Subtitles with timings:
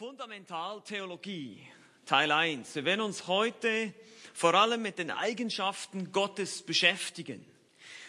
[0.00, 1.60] Fundamentaltheologie,
[2.06, 2.74] Teil 1.
[2.74, 3.92] Wir werden uns heute
[4.32, 7.44] vor allem mit den Eigenschaften Gottes beschäftigen.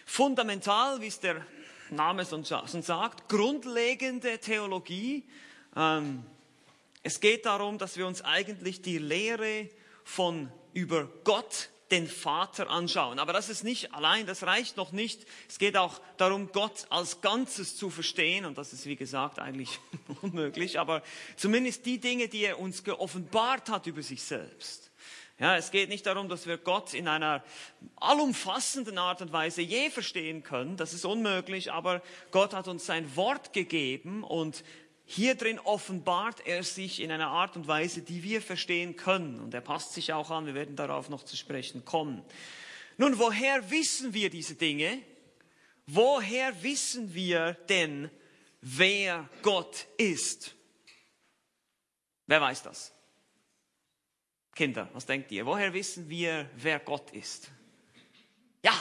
[0.05, 1.45] Fundamental, wie es der
[1.89, 5.25] Name schon sagt, grundlegende Theologie.
[5.75, 6.23] Ähm,
[7.03, 9.67] es geht darum, dass wir uns eigentlich die Lehre
[10.05, 13.19] von über Gott den Vater anschauen.
[13.19, 15.25] Aber das ist nicht allein, das reicht noch nicht.
[15.49, 18.45] Es geht auch darum, Gott als Ganzes zu verstehen.
[18.45, 19.79] Und das ist, wie gesagt, eigentlich
[20.21, 20.79] unmöglich.
[20.79, 21.03] Aber
[21.35, 24.91] zumindest die Dinge, die er uns geoffenbart hat über sich selbst.
[25.39, 27.43] Ja, es geht nicht darum, dass wir Gott in einer
[27.95, 30.77] allumfassenden Art und Weise je verstehen können.
[30.77, 31.71] Das ist unmöglich.
[31.71, 34.63] Aber Gott hat uns sein Wort gegeben und
[35.11, 39.41] hier drin offenbart er sich in einer Art und Weise, die wir verstehen können.
[39.41, 42.23] Und er passt sich auch an, wir werden darauf noch zu sprechen kommen.
[42.97, 45.01] Nun, woher wissen wir diese Dinge?
[45.85, 48.09] Woher wissen wir denn,
[48.61, 50.55] wer Gott ist?
[52.27, 52.93] Wer weiß das?
[54.55, 55.45] Kinder, was denkt ihr?
[55.45, 57.51] Woher wissen wir, wer Gott ist?
[58.63, 58.73] Ja,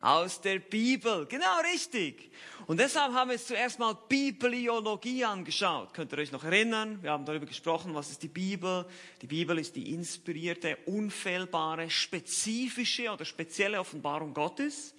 [0.00, 2.30] aus der Bibel, genau richtig.
[2.66, 5.92] Und deshalb haben wir jetzt zuerst mal Bibliologie angeschaut.
[5.92, 7.02] Könnt ihr euch noch erinnern?
[7.02, 8.86] Wir haben darüber gesprochen, was ist die Bibel?
[9.22, 14.94] Die Bibel ist die inspirierte, unfehlbare, spezifische oder spezielle Offenbarung Gottes.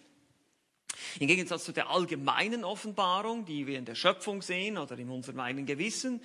[1.20, 5.40] Im Gegensatz zu der allgemeinen Offenbarung, die wir in der Schöpfung sehen oder in unserem
[5.40, 6.22] eigenen Gewissen,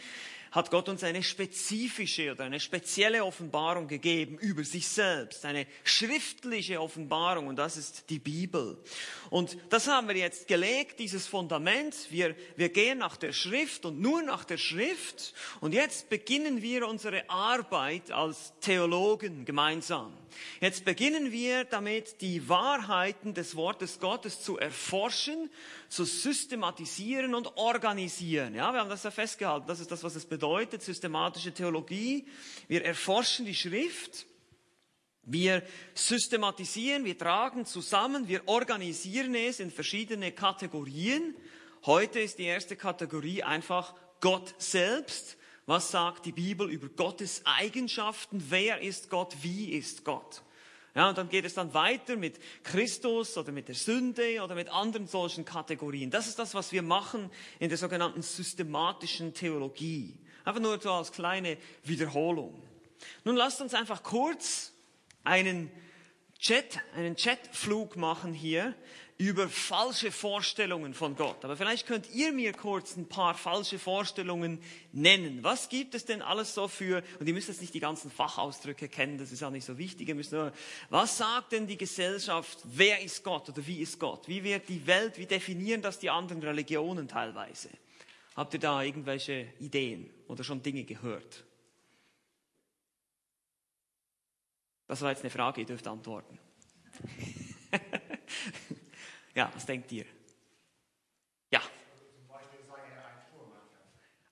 [0.55, 6.81] hat Gott uns eine spezifische oder eine spezielle Offenbarung gegeben über sich selbst, eine schriftliche
[6.81, 8.79] Offenbarung und das ist die Bibel.
[9.31, 11.97] Und das haben wir jetzt gelegt, dieses Fundament.
[12.11, 16.87] Wir, wir gehen nach der Schrift und nur nach der Schrift und jetzt beginnen wir
[16.87, 20.17] unsere Arbeit als Theologen gemeinsam.
[20.61, 25.51] Jetzt beginnen wir damit, die Wahrheiten des Wortes Gottes zu erforschen,
[25.89, 28.55] zu systematisieren und organisieren.
[28.55, 29.67] Ja, wir haben das ja festgehalten.
[29.67, 30.44] Das ist das, was es bedeutet,
[30.83, 32.27] systematische Theologie.
[32.69, 34.27] Wir erforschen die Schrift.
[35.27, 35.63] Wir
[35.95, 41.35] systematisieren, wir tragen zusammen, wir organisieren es in verschiedene Kategorien.
[41.87, 45.39] Heute ist die erste Kategorie einfach Gott selbst.
[45.67, 48.45] Was sagt die Bibel über Gottes Eigenschaften?
[48.51, 49.35] Wer ist Gott?
[49.41, 50.43] Wie ist Gott?
[50.95, 54.69] Ja, und dann geht es dann weiter mit Christus oder mit der Sünde oder mit
[54.69, 56.11] anderen solchen Kategorien.
[56.11, 60.15] Das ist das, was wir machen in der sogenannten systematischen Theologie.
[60.45, 62.63] Einfach nur so als kleine Wiederholung.
[63.25, 64.73] Nun lasst uns einfach kurz
[65.25, 65.71] einen
[66.39, 68.75] Chat, einen Chatflug machen hier
[69.17, 71.45] über falsche Vorstellungen von Gott.
[71.45, 74.61] Aber vielleicht könnt ihr mir kurz ein paar falsche Vorstellungen
[74.93, 75.39] nennen.
[75.43, 78.89] Was gibt es denn alles so für, und ihr müsst jetzt nicht die ganzen Fachausdrücke
[78.89, 80.53] kennen, das ist auch nicht so wichtig, ihr müsst nur,
[80.91, 84.27] was sagt denn die Gesellschaft, wer ist Gott oder wie ist Gott?
[84.27, 87.71] Wie wird die Welt, wie definieren das die anderen Religionen teilweise?
[88.35, 91.45] Habt ihr da irgendwelche Ideen oder schon Dinge gehört?
[94.87, 96.39] Das war jetzt eine Frage, ihr dürft antworten.
[99.35, 100.07] Ja, was denkt ihr?
[101.51, 101.61] Ja.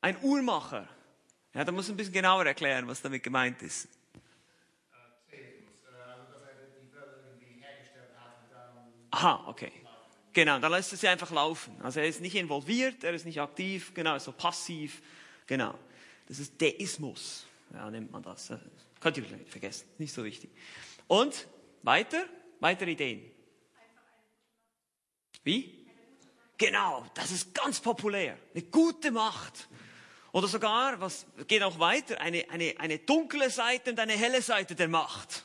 [0.00, 0.88] Ein Uhrmacher.
[1.54, 3.88] Ja, da muss ein bisschen genauer erklären, was damit gemeint ist.
[9.10, 9.72] Aha, okay.
[10.32, 11.76] Genau, dann lässt es ja einfach laufen.
[11.82, 15.02] Also er ist nicht involviert, er ist nicht aktiv, genau, so passiv.
[15.46, 15.78] Genau.
[16.26, 18.52] Das ist Deismus, ja, nennt man das.
[19.00, 20.50] Könnt ihr vielleicht vergessen, nicht so wichtig.
[21.06, 21.46] Und
[21.82, 22.24] weiter,
[22.60, 23.30] weitere Ideen.
[25.44, 25.86] Wie?
[26.56, 28.38] Genau, das ist ganz populär.
[28.54, 29.68] Eine gute Macht.
[30.30, 34.74] Oder sogar, was geht auch weiter, eine, eine, eine dunkle Seite und eine helle Seite
[34.74, 35.44] der Macht.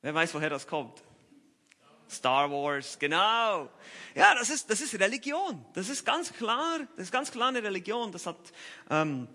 [0.00, 1.02] Wer weiß, woher das kommt?
[2.10, 3.68] Star Wars, genau.
[4.14, 5.64] Ja, das ist, das ist Religion.
[5.74, 8.12] Das ist ganz klar, das ist ganz klar eine Religion.
[8.12, 8.36] Das hat
[8.90, 9.28] ähm,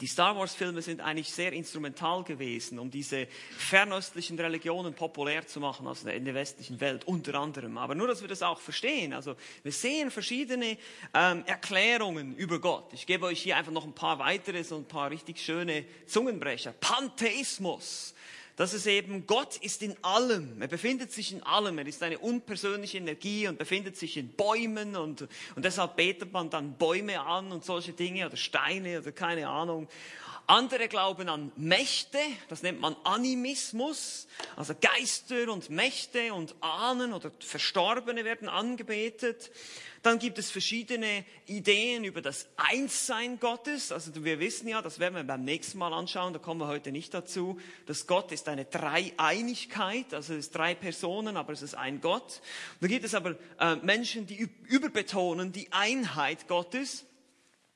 [0.00, 3.26] die Star Wars-Filme sind eigentlich sehr instrumental gewesen, um diese
[3.56, 7.76] fernöstlichen Religionen populär zu machen, also in der westlichen Welt unter anderem.
[7.78, 9.12] Aber nur, dass wir das auch verstehen.
[9.12, 10.78] Also wir sehen verschiedene
[11.14, 12.92] ähm, Erklärungen über Gott.
[12.92, 16.72] Ich gebe euch hier einfach noch ein paar weitere, so ein paar richtig schöne Zungenbrecher.
[16.72, 18.14] Pantheismus.
[18.58, 20.60] Das ist eben, Gott ist in allem.
[20.60, 21.78] Er befindet sich in allem.
[21.78, 26.50] Er ist eine unpersönliche Energie und befindet sich in Bäumen und, und deshalb betet man
[26.50, 29.86] dann Bäume an und solche Dinge oder Steine oder keine Ahnung.
[30.50, 32.18] Andere glauben an Mächte,
[32.48, 39.50] das nennt man Animismus, also Geister und Mächte und Ahnen oder Verstorbene werden angebetet.
[40.02, 43.92] Dann gibt es verschiedene Ideen über das Einssein Gottes.
[43.92, 46.92] Also wir wissen ja, das werden wir beim nächsten Mal anschauen, da kommen wir heute
[46.92, 51.74] nicht dazu, dass Gott ist eine Dreieinigkeit, also es ist drei Personen, aber es ist
[51.74, 52.40] ein Gott.
[52.80, 57.04] Da gibt es aber äh, Menschen, die überbetonen die Einheit Gottes.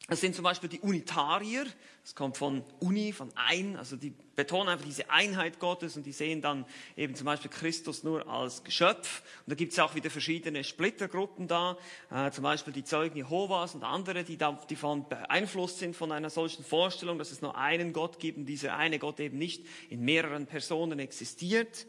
[0.08, 1.66] Das sind zum Beispiel die Unitarier,
[2.02, 6.12] das kommt von Uni, von ein, also die betonen einfach diese Einheit Gottes und die
[6.12, 6.64] sehen dann
[6.96, 9.22] eben zum Beispiel Christus nur als Geschöpf.
[9.46, 11.76] Und da gibt es auch wieder verschiedene Splittergruppen da,
[12.10, 16.64] äh, zum Beispiel die Zeugen Jehovas und andere, die davon beeinflusst sind von einer solchen
[16.64, 20.46] Vorstellung, dass es nur einen Gott gibt und dieser eine Gott eben nicht in mehreren
[20.46, 21.86] Personen existiert.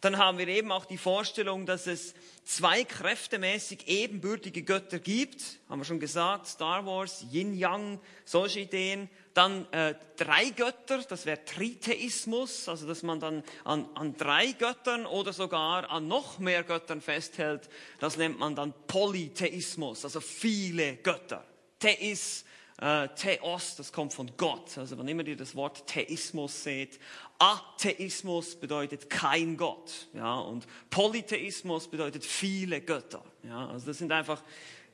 [0.00, 2.14] Dann haben wir eben auch die Vorstellung, dass es
[2.44, 5.58] zwei kräftemäßig ebenbürtige Götter gibt.
[5.68, 9.10] Haben wir schon gesagt, Star Wars, Yin Yang, solche Ideen.
[9.34, 15.04] Dann äh, drei Götter, das wäre Tritheismus, also dass man dann an, an drei Göttern
[15.04, 17.68] oder sogar an noch mehr Göttern festhält.
[17.98, 21.44] Das nennt man dann Polytheismus, also viele Götter.
[21.80, 22.44] Theis,
[22.80, 24.78] äh, Theos, das kommt von Gott.
[24.78, 26.98] Also wann immer ihr das Wort Theismus seht,
[27.38, 30.08] Atheismus bedeutet kein Gott.
[30.12, 33.24] Ja, und Polytheismus bedeutet viele Götter.
[33.44, 34.42] Ja, also das sind einfach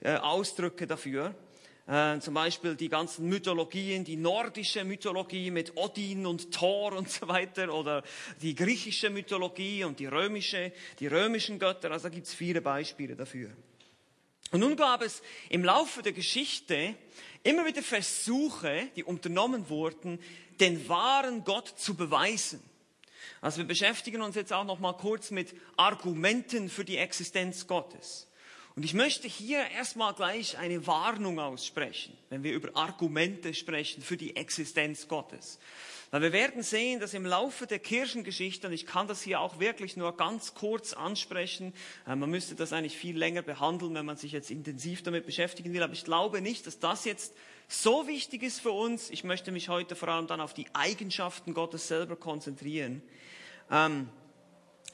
[0.01, 1.35] äh, Ausdrücke dafür.
[1.87, 7.29] Äh, zum Beispiel die ganzen Mythologien, die nordische Mythologie mit Odin und Thor und so
[7.29, 8.03] weiter oder
[8.41, 11.91] die griechische Mythologie und die römische, die römischen Götter.
[11.91, 13.51] Also da gibt es viele Beispiele dafür.
[14.51, 16.95] Und nun gab es im Laufe der Geschichte
[17.43, 20.19] immer wieder Versuche, die unternommen wurden,
[20.61, 22.63] den wahren Gott zu beweisen.
[23.41, 28.27] Also wir beschäftigen uns jetzt auch noch mal kurz mit Argumenten für die Existenz Gottes.
[28.77, 34.17] Und ich möchte hier erstmal gleich eine Warnung aussprechen, wenn wir über Argumente sprechen für
[34.17, 35.61] die Existenz Gottes.
[36.11, 39.61] Weil wir werden sehen, dass im Laufe der Kirchengeschichte, und ich kann das hier auch
[39.61, 41.73] wirklich nur ganz kurz ansprechen,
[42.07, 45.73] äh, man müsste das eigentlich viel länger behandeln, wenn man sich jetzt intensiv damit beschäftigen
[45.73, 47.33] will, aber ich glaube nicht, dass das jetzt
[47.69, 49.09] so wichtig ist für uns.
[49.11, 53.03] Ich möchte mich heute vor allem dann auf die Eigenschaften Gottes selber konzentrieren.
[53.71, 54.09] Ähm,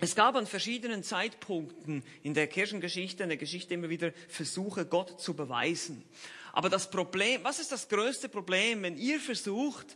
[0.01, 5.21] es gab an verschiedenen Zeitpunkten in der Kirchengeschichte, in der Geschichte immer wieder Versuche, Gott
[5.21, 6.05] zu beweisen.
[6.53, 9.87] Aber das Problem, was ist das größte Problem, wenn ihr versucht,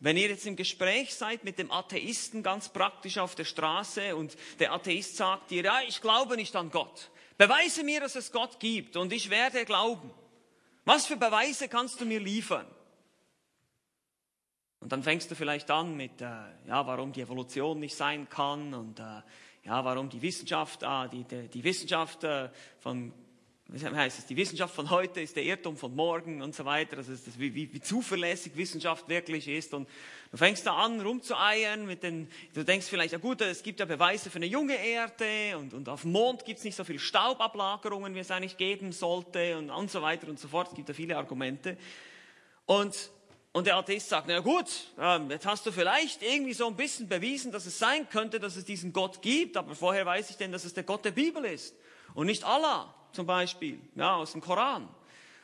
[0.00, 4.36] wenn ihr jetzt im Gespräch seid mit dem Atheisten ganz praktisch auf der Straße und
[4.58, 7.10] der Atheist sagt dir, ja, ich glaube nicht an Gott.
[7.36, 10.10] Beweise mir, dass es Gott gibt und ich werde glauben.
[10.84, 12.66] Was für Beweise kannst du mir liefern?
[14.80, 16.24] Und dann fängst du vielleicht an mit, äh,
[16.66, 19.22] ja, warum die Evolution nicht sein kann und äh,
[19.64, 20.08] ja, warum?
[20.08, 22.48] Die Wissenschaft, äh, die, die, die Wissenschaft äh,
[22.78, 23.12] von
[23.72, 26.96] wie heißt es, die Wissenschaft von heute ist der Irrtum von morgen und so weiter,
[26.96, 29.74] also das, wie, wie, wie zuverlässig Wissenschaft wirklich ist.
[29.74, 29.88] Und
[30.32, 33.86] du fängst da an rumzueiern mit den, du denkst vielleicht, ja gut, es gibt ja
[33.86, 36.98] Beweise für eine junge Erde und, und auf dem Mond gibt es nicht so viel
[36.98, 40.88] Staubablagerungen, wie es eigentlich geben sollte und, und so weiter und so fort, es gibt
[40.88, 41.76] ja viele Argumente.
[42.66, 43.10] Und
[43.52, 47.08] und der Atheist sagt, na gut, ähm, jetzt hast du vielleicht irgendwie so ein bisschen
[47.08, 50.52] bewiesen, dass es sein könnte, dass es diesen Gott gibt, aber vorher weiß ich denn,
[50.52, 51.74] dass es der Gott der Bibel ist
[52.14, 54.88] und nicht Allah zum Beispiel, ja, aus dem Koran.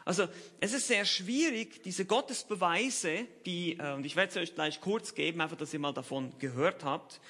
[0.05, 0.29] Also
[0.61, 5.14] es ist sehr schwierig, diese Gottesbeweise, die, äh, und ich werde es euch gleich kurz
[5.14, 7.20] geben, einfach, dass ihr mal davon gehört habt,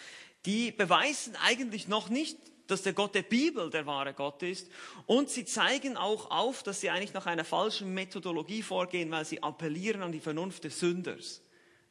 [0.45, 4.69] die beweisen eigentlich noch nicht, dass der Gott der Bibel der wahre Gott ist.
[5.07, 9.43] Und sie zeigen auch auf, dass sie eigentlich nach einer falschen Methodologie vorgehen, weil sie
[9.43, 11.43] appellieren an die Vernunft des Sünders.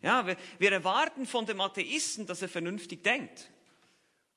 [0.02, 3.50] Ja, wir, wir erwarten von dem Atheisten, dass er vernünftig denkt.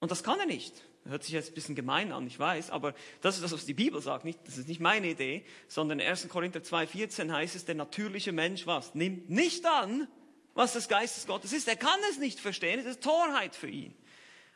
[0.01, 0.83] Und das kann er nicht.
[1.05, 3.75] Hört sich jetzt ein bisschen gemein an, ich weiß, aber das ist das, was die
[3.75, 4.25] Bibel sagt.
[4.25, 6.29] Nicht, das ist nicht meine Idee, sondern in 1.
[6.29, 8.95] Korinther 2,14 heißt es, der natürliche Mensch was?
[8.95, 10.07] Nimmt nicht an,
[10.55, 11.67] was des Geistes Gottes ist.
[11.67, 13.95] Er kann es nicht verstehen, es ist Torheit für ihn.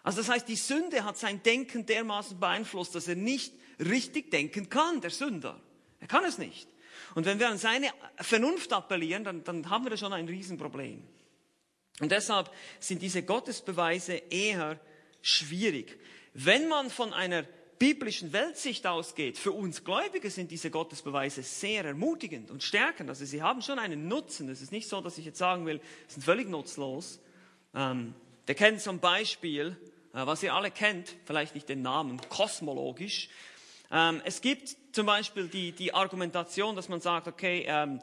[0.02, 4.68] Also das heißt, die Sünde hat sein Denken dermaßen beeinflusst, dass er nicht richtig denken
[4.68, 5.60] kann, der Sünder.
[6.00, 6.68] Er kann es nicht.
[7.14, 11.02] Und wenn wir an seine Vernunft appellieren, dann, dann haben wir da schon ein Riesenproblem.
[12.00, 14.80] Und deshalb sind diese Gottesbeweise eher
[15.20, 15.98] schwierig.
[16.34, 17.44] Wenn man von einer
[17.78, 23.08] biblischen Weltsicht ausgeht, für uns Gläubige sind diese Gottesbeweise sehr ermutigend und stärkend.
[23.08, 24.48] Also sie haben schon einen Nutzen.
[24.48, 27.20] Es ist nicht so, dass ich jetzt sagen will, sie sind völlig nutzlos.
[27.74, 28.14] Ähm,
[28.46, 29.76] wir kennen zum Beispiel,
[30.12, 33.28] was ihr alle kennt, vielleicht nicht den Namen, kosmologisch.
[33.90, 38.00] Ähm, es gibt zum Beispiel die, die Argumentation, dass man sagt, okay, ähm,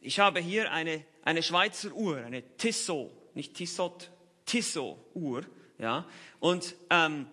[0.00, 4.10] ich habe hier eine, eine Schweizer Uhr, eine Tissot, nicht Tissot,
[4.44, 5.44] Tissot-Uhr,
[5.78, 6.06] ja,
[6.40, 7.26] und ähm,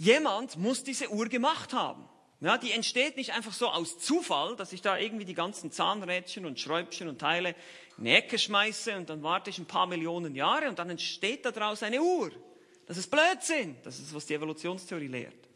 [0.00, 2.08] Jemand muss diese Uhr gemacht haben.
[2.40, 6.46] Ja, die entsteht nicht einfach so aus Zufall, dass ich da irgendwie die ganzen Zahnrädchen
[6.46, 7.54] und Schräubchen und Teile
[7.98, 11.44] in die Ecke schmeiße und dann warte ich ein paar Millionen Jahre und dann entsteht
[11.44, 12.30] daraus eine Uhr.
[12.90, 13.76] Das ist Blödsinn.
[13.84, 15.48] Das ist, was die Evolutionstheorie lehrt.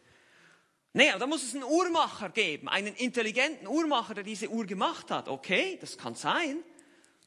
[0.92, 5.28] Nee, da muss es einen Uhrmacher geben, einen intelligenten Uhrmacher, der diese Uhr gemacht hat.
[5.28, 6.58] Okay, das kann sein.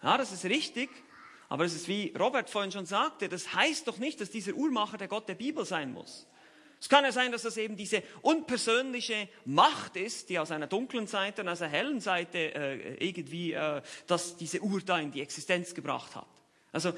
[0.02, 0.90] Ja, das ist richtig.
[1.50, 4.98] Aber es ist wie Robert vorhin schon sagte, das heißt doch nicht, dass dieser Uhrmacher
[4.98, 6.26] der Gott der Bibel sein muss.
[6.80, 11.08] Es kann ja sein, dass das eben diese unpersönliche Macht ist, die aus einer dunklen
[11.08, 15.76] Seite und aus einer hellen Seite äh, irgendwie äh, das, diese Urteil in die Existenz
[15.76, 16.28] gebracht hat.
[16.72, 16.94] Also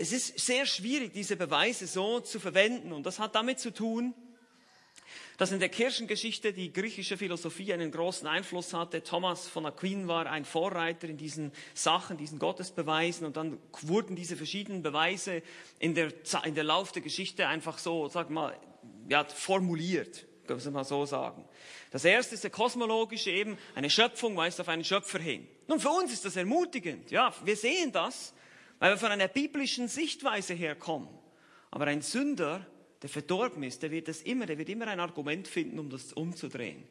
[0.00, 2.92] es ist sehr schwierig, diese Beweise so zu verwenden.
[2.92, 4.14] Und das hat damit zu tun,
[5.36, 9.02] dass in der Kirchengeschichte die griechische Philosophie einen großen Einfluss hatte.
[9.02, 14.36] Thomas von Aquin war ein Vorreiter in diesen Sachen, diesen Gottesbeweisen und dann wurden diese
[14.36, 15.42] verschiedenen Beweise
[15.78, 16.12] in der,
[16.44, 18.56] in der Lauf der Geschichte einfach so, sag mal,
[19.06, 21.44] ja, formuliert, können wir mal so sagen.
[21.90, 25.46] Das erste ist der kosmologische eben, eine Schöpfung weist auf einen Schöpfer hin.
[25.68, 28.32] Nun, für uns ist das ermutigend, ja, wir sehen das,
[28.80, 31.08] weil wir von einer biblischen Sichtweise herkommen.
[31.70, 32.66] Aber ein Sünder
[33.02, 36.12] der verdorben ist, der wird das immer, der wird immer ein Argument finden, um das
[36.12, 36.82] umzudrehen.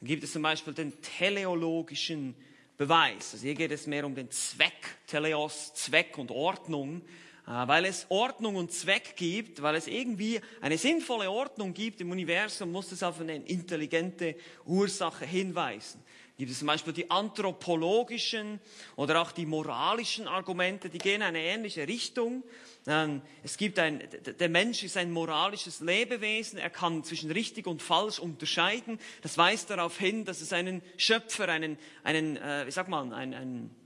[0.00, 2.36] Dann gibt es zum Beispiel den teleologischen
[2.76, 3.32] Beweis.
[3.32, 7.02] Also hier geht es mehr um den Zweck, Teleos, Zweck und Ordnung,
[7.46, 12.10] äh, weil es Ordnung und Zweck gibt, weil es irgendwie eine sinnvolle Ordnung gibt im
[12.10, 14.36] Universum, muss es auf eine intelligente
[14.66, 16.00] Ursache hinweisen
[16.36, 18.60] gibt es zum Beispiel die anthropologischen
[18.96, 22.44] oder auch die moralischen Argumente, die gehen in eine ähnliche Richtung.
[22.86, 24.02] Ähm, es gibt ein,
[24.38, 28.98] der Mensch ist ein moralisches Lebewesen, er kann zwischen richtig und falsch unterscheiden.
[29.22, 33.34] Das weist darauf hin, dass es einen Schöpfer, einen, einen äh, wie sagt man, einen,
[33.34, 33.76] einen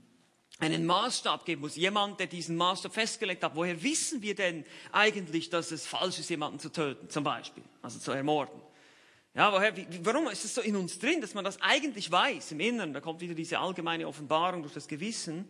[0.59, 1.75] einen Maßstab geben muss.
[1.75, 3.55] Jemand, der diesen Maßstab festgelegt hat.
[3.55, 7.97] Woher wissen wir denn eigentlich, dass es falsch ist, jemanden zu töten, zum Beispiel, also
[7.97, 8.61] zu ermorden?
[9.33, 12.51] Ja, woher, wie, warum ist es so in uns drin, dass man das eigentlich weiß
[12.51, 12.93] im Inneren?
[12.93, 15.47] Da kommt wieder diese allgemeine Offenbarung durch das Gewissen.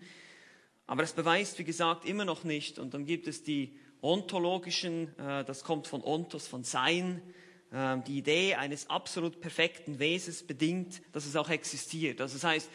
[0.85, 2.77] Aber es beweist, wie gesagt, immer noch nicht.
[2.77, 7.23] Und dann gibt es die ontologischen, äh, das kommt von ontos, von sein.
[7.71, 12.21] Äh, die Idee eines absolut perfekten Wesens bedingt, dass es auch existiert.
[12.21, 12.69] Also das heißt,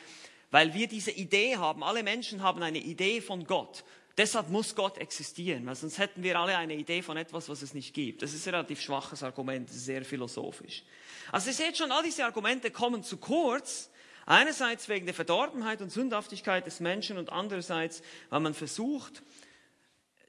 [0.51, 3.85] weil wir diese Idee haben, alle Menschen haben eine Idee von Gott.
[4.17, 7.75] Deshalb muss Gott existieren, weil sonst hätten wir alle eine Idee von etwas, was es
[7.75, 8.23] nicht gibt.
[8.23, 10.85] Das ist ein relativ schwaches Argument, sehr philosophisch.
[11.31, 13.91] Also ihr seht schon, all diese Argumente kommen zu kurz.
[14.25, 19.23] Einerseits wegen der Verdorbenheit und Sündhaftigkeit des Menschen und andererseits, weil man versucht,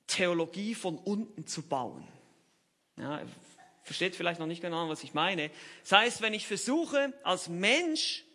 [0.06, 2.08] Theologie von unten zu bauen.
[2.98, 3.22] Ja,
[3.84, 5.50] versteht vielleicht noch nicht genau, was ich meine.
[5.84, 8.26] Das heißt, wenn ich versuche, als Mensch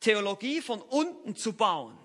[0.00, 1.96] Theologie von unten zu bauen,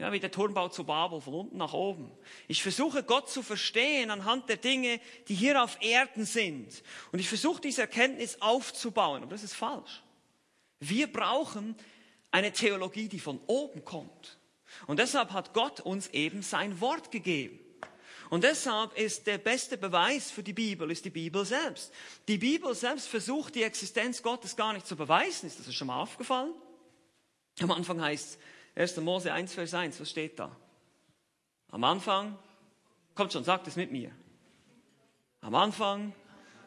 [0.00, 2.10] ja, wie der Turmbau zu Babel, von unten nach oben.
[2.48, 6.82] Ich versuche Gott zu verstehen anhand der Dinge, die hier auf Erden sind.
[7.12, 9.22] Und ich versuche diese Erkenntnis aufzubauen.
[9.22, 10.02] Aber das ist falsch.
[10.78, 11.76] Wir brauchen
[12.30, 14.38] eine Theologie, die von oben kommt.
[14.86, 17.60] Und deshalb hat Gott uns eben sein Wort gegeben.
[18.30, 21.92] Und deshalb ist der beste Beweis für die Bibel, ist die Bibel selbst.
[22.26, 25.46] Die Bibel selbst versucht die Existenz Gottes gar nicht zu beweisen.
[25.46, 26.54] Ist das schon mal aufgefallen?
[27.60, 28.38] Am Anfang heißt es,
[28.74, 28.96] 1.
[28.98, 30.54] Mose 1, Vers 1, was steht da?
[31.70, 32.38] Am Anfang,
[33.14, 34.10] kommt schon, sagt es mit mir.
[35.40, 36.12] Am Anfang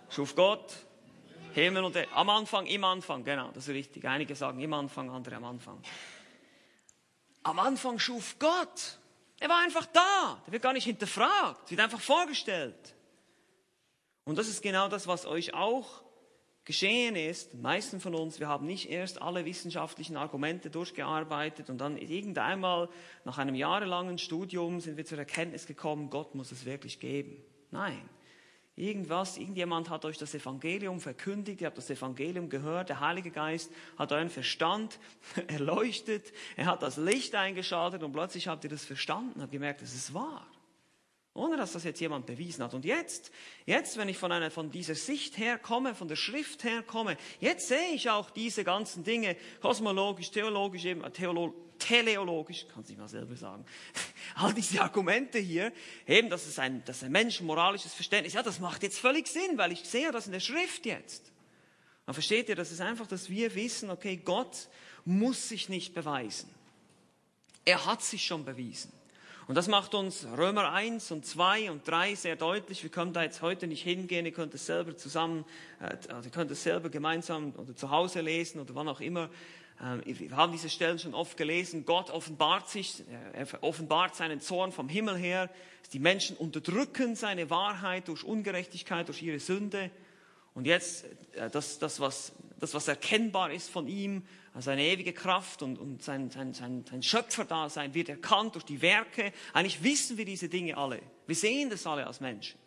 [0.10, 0.74] schuf Gott
[1.54, 2.12] Himmel und Erde.
[2.14, 4.06] Am Anfang, im Anfang, genau, das ist richtig.
[4.06, 5.82] Einige sagen im Anfang, andere am Anfang.
[7.44, 9.00] Am Anfang schuf Gott.
[9.40, 10.42] Er war einfach da.
[10.46, 12.96] Der wird gar nicht hinterfragt, wird einfach vorgestellt.
[14.26, 16.04] Und das ist genau das, was euch auch
[16.66, 21.98] geschehen ist, meisten von uns, wir haben nicht erst alle wissenschaftlichen Argumente durchgearbeitet und dann
[21.98, 22.90] irgendeinmal
[23.26, 27.44] nach einem jahrelangen Studium sind wir zur Erkenntnis gekommen, Gott muss es wirklich geben.
[27.72, 28.10] Nein.
[28.76, 33.72] Irgendwas, irgendjemand hat euch das Evangelium verkündigt, ihr habt das Evangelium gehört, der Heilige Geist
[34.00, 35.00] hat euren Verstand
[35.48, 39.94] erleuchtet, er hat das Licht eingeschaltet und plötzlich habt ihr das verstanden, habt gemerkt, es
[39.94, 40.48] ist wahr.
[41.36, 42.76] Ohne dass das jetzt jemand bewiesen hat.
[42.76, 43.32] Und jetzt,
[43.66, 47.94] jetzt, wenn ich von einer, von dieser Sicht herkomme, von der Schrift herkomme, jetzt sehe
[47.94, 53.66] ich auch diese ganzen Dinge, kosmologisch, theologisch, eben, theolo, teleologisch, kann ich mal selber sagen,
[54.36, 55.74] all diese Argumente hier,
[56.08, 59.58] eben, dass es ein, dass ein Mensch moralisches Verständnis, ja, das macht jetzt völlig Sinn,
[59.58, 61.32] weil ich sehe das in der Schrift jetzt.
[62.06, 64.70] Aber versteht ihr, das ist einfach, dass wir wissen, okay, Gott
[65.04, 66.50] muss sich nicht beweisen.
[67.66, 68.92] Er hat sich schon bewiesen.
[69.48, 72.82] Und das macht uns Römer 1 und 2 und 3 sehr deutlich.
[72.82, 75.44] Wir können da jetzt heute nicht hingehen, ihr könnt es selber zusammen,
[75.82, 79.30] äh, also ihr könnt es selber gemeinsam oder zu Hause lesen oder wann auch immer.
[79.82, 81.86] Ähm, wir haben diese Stellen schon oft gelesen.
[81.86, 85.50] Gott offenbart sich, er offenbart seinen Zorn vom Himmel her.
[85.92, 89.92] Die Menschen unterdrücken seine Wahrheit durch Ungerechtigkeit, durch ihre Sünde.
[90.54, 92.32] Und jetzt, äh, das, das, was,
[92.62, 94.24] das, was erkennbar ist von ihm,
[94.62, 99.34] seine ewige Kraft und, und sein, sein, sein, sein Schöpferdasein wird erkannt durch die Werke.
[99.52, 101.02] Eigentlich wissen wir diese Dinge alle.
[101.26, 102.60] Wir sehen das alle als Menschen.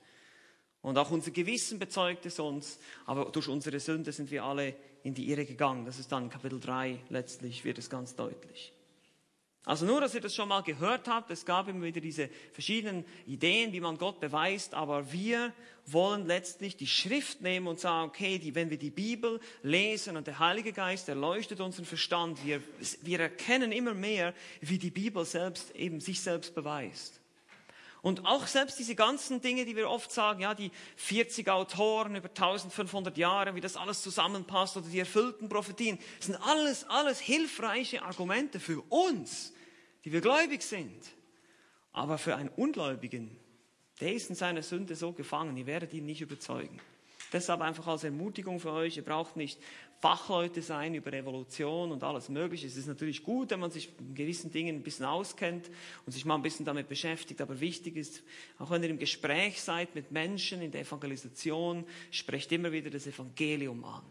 [0.82, 5.14] Und auch unser Gewissen bezeugt es uns, aber durch unsere Sünde sind wir alle in
[5.14, 5.84] die Irre gegangen.
[5.84, 8.72] Das ist dann Kapitel 3, letztlich wird es ganz deutlich.
[9.66, 13.04] Also nur, dass ihr das schon mal gehört habt, es gab immer wieder diese verschiedenen
[13.26, 15.52] Ideen, wie man Gott beweist, aber wir
[15.86, 20.28] wollen letztlich die Schrift nehmen und sagen, okay, die, wenn wir die Bibel lesen und
[20.28, 22.62] der Heilige Geist erleuchtet unseren Verstand, wir,
[23.02, 27.20] wir erkennen immer mehr, wie die Bibel selbst eben sich selbst beweist.
[28.02, 32.28] Und auch selbst diese ganzen Dinge, die wir oft sagen, ja, die 40 Autoren über
[32.28, 38.60] 1500 Jahre, wie das alles zusammenpasst oder die erfüllten Prophetien, sind alles, alles hilfreiche Argumente
[38.60, 39.54] für uns,
[40.06, 41.02] die wir gläubig sind.
[41.92, 43.36] Aber für einen Ungläubigen,
[44.00, 46.80] der ist in seiner Sünde so gefangen, ihr werdet ihn nicht überzeugen.
[47.32, 49.58] Deshalb einfach als Ermutigung für euch, ihr braucht nicht
[50.00, 52.68] Fachleute sein über Evolution und alles Mögliche.
[52.68, 55.68] Es ist natürlich gut, wenn man sich in gewissen Dingen ein bisschen auskennt
[56.04, 57.40] und sich mal ein bisschen damit beschäftigt.
[57.40, 58.22] Aber wichtig ist,
[58.60, 63.08] auch wenn ihr im Gespräch seid mit Menschen in der Evangelisation, sprecht immer wieder das
[63.08, 64.04] Evangelium an.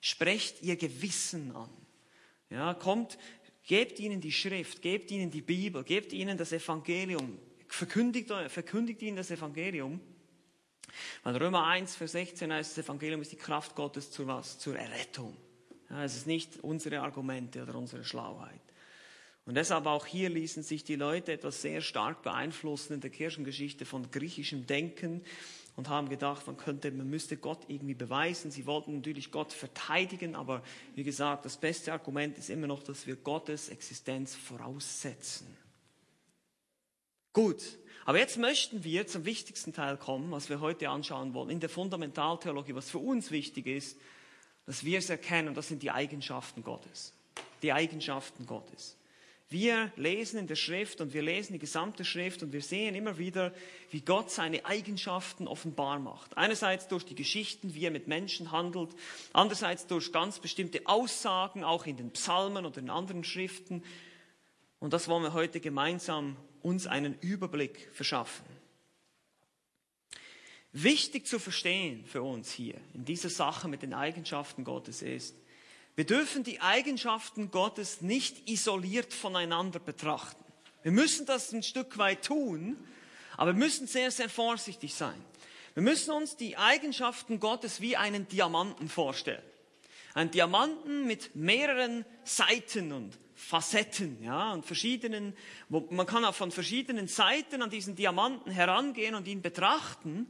[0.00, 1.68] Sprecht ihr Gewissen an.
[2.48, 3.18] Ja, kommt,
[3.66, 7.38] Gebt ihnen die Schrift, gebt ihnen die Bibel, gebt ihnen das Evangelium,
[7.68, 10.00] verkündigt, verkündigt ihnen das Evangelium.
[11.22, 14.58] Weil Römer 1, Vers 16 heißt, das Evangelium ist die Kraft Gottes zur was?
[14.58, 15.36] Zur Errettung.
[15.88, 18.60] Ja, es ist nicht unsere Argumente oder unsere Schlauheit.
[19.44, 23.84] Und deshalb auch hier ließen sich die Leute etwas sehr stark beeinflussen in der Kirchengeschichte
[23.84, 25.22] von griechischem Denken
[25.76, 28.50] und haben gedacht, man könnte, man müsste Gott irgendwie beweisen.
[28.50, 30.62] Sie wollten natürlich Gott verteidigen, aber
[30.94, 35.56] wie gesagt, das beste Argument ist immer noch, dass wir Gottes Existenz voraussetzen.
[37.32, 37.62] Gut,
[38.04, 41.70] aber jetzt möchten wir zum wichtigsten Teil kommen, was wir heute anschauen wollen, in der
[41.70, 43.96] Fundamentaltheologie, was für uns wichtig ist,
[44.66, 47.14] dass wir es erkennen, das sind die Eigenschaften Gottes.
[47.62, 48.96] Die Eigenschaften Gottes.
[49.52, 53.18] Wir lesen in der Schrift und wir lesen die gesamte Schrift und wir sehen immer
[53.18, 53.52] wieder,
[53.90, 56.38] wie Gott seine Eigenschaften offenbar macht.
[56.38, 58.88] Einerseits durch die Geschichten, wie er mit Menschen handelt,
[59.34, 63.84] andererseits durch ganz bestimmte Aussagen, auch in den Psalmen oder in anderen Schriften.
[64.80, 68.46] Und das wollen wir heute gemeinsam uns einen Überblick verschaffen.
[70.72, 75.36] Wichtig zu verstehen für uns hier in dieser Sache mit den Eigenschaften Gottes ist,
[75.94, 80.42] wir dürfen die Eigenschaften Gottes nicht isoliert voneinander betrachten.
[80.82, 82.76] Wir müssen das ein Stück weit tun,
[83.36, 85.22] aber wir müssen sehr, sehr vorsichtig sein.
[85.74, 89.42] Wir müssen uns die Eigenschaften Gottes wie einen Diamanten vorstellen.
[90.14, 95.34] Ein Diamanten mit mehreren Seiten und Facetten, ja, und verschiedenen,
[95.68, 100.26] wo man kann auch von verschiedenen Seiten an diesen Diamanten herangehen und ihn betrachten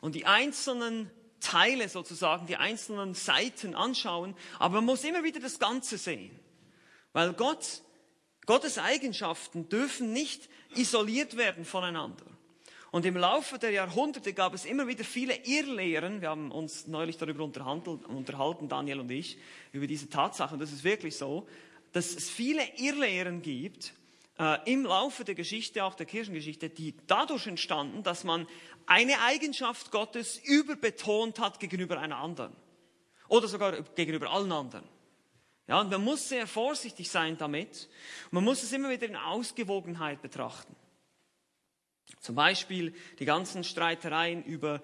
[0.00, 5.58] und die einzelnen Teile sozusagen, die einzelnen Seiten anschauen, aber man muss immer wieder das
[5.58, 6.38] Ganze sehen.
[7.12, 7.82] Weil Gott,
[8.46, 12.26] Gottes Eigenschaften dürfen nicht isoliert werden voneinander.
[12.90, 16.22] Und im Laufe der Jahrhunderte gab es immer wieder viele Irrlehren.
[16.22, 19.36] Wir haben uns neulich darüber unterhalten, Daniel und ich,
[19.72, 20.58] über diese Tatsachen.
[20.58, 21.46] Das ist wirklich so,
[21.92, 23.92] dass es viele Irrlehren gibt,
[24.38, 28.46] äh, im Laufe der Geschichte, auch der Kirchengeschichte, die dadurch entstanden, dass man
[28.88, 32.56] eine Eigenschaft Gottes überbetont hat gegenüber einer anderen.
[33.28, 34.84] Oder sogar gegenüber allen anderen.
[35.66, 37.88] Ja, und man muss sehr vorsichtig sein damit.
[38.30, 40.74] Man muss es immer wieder in Ausgewogenheit betrachten.
[42.20, 44.80] Zum Beispiel die ganzen Streitereien über,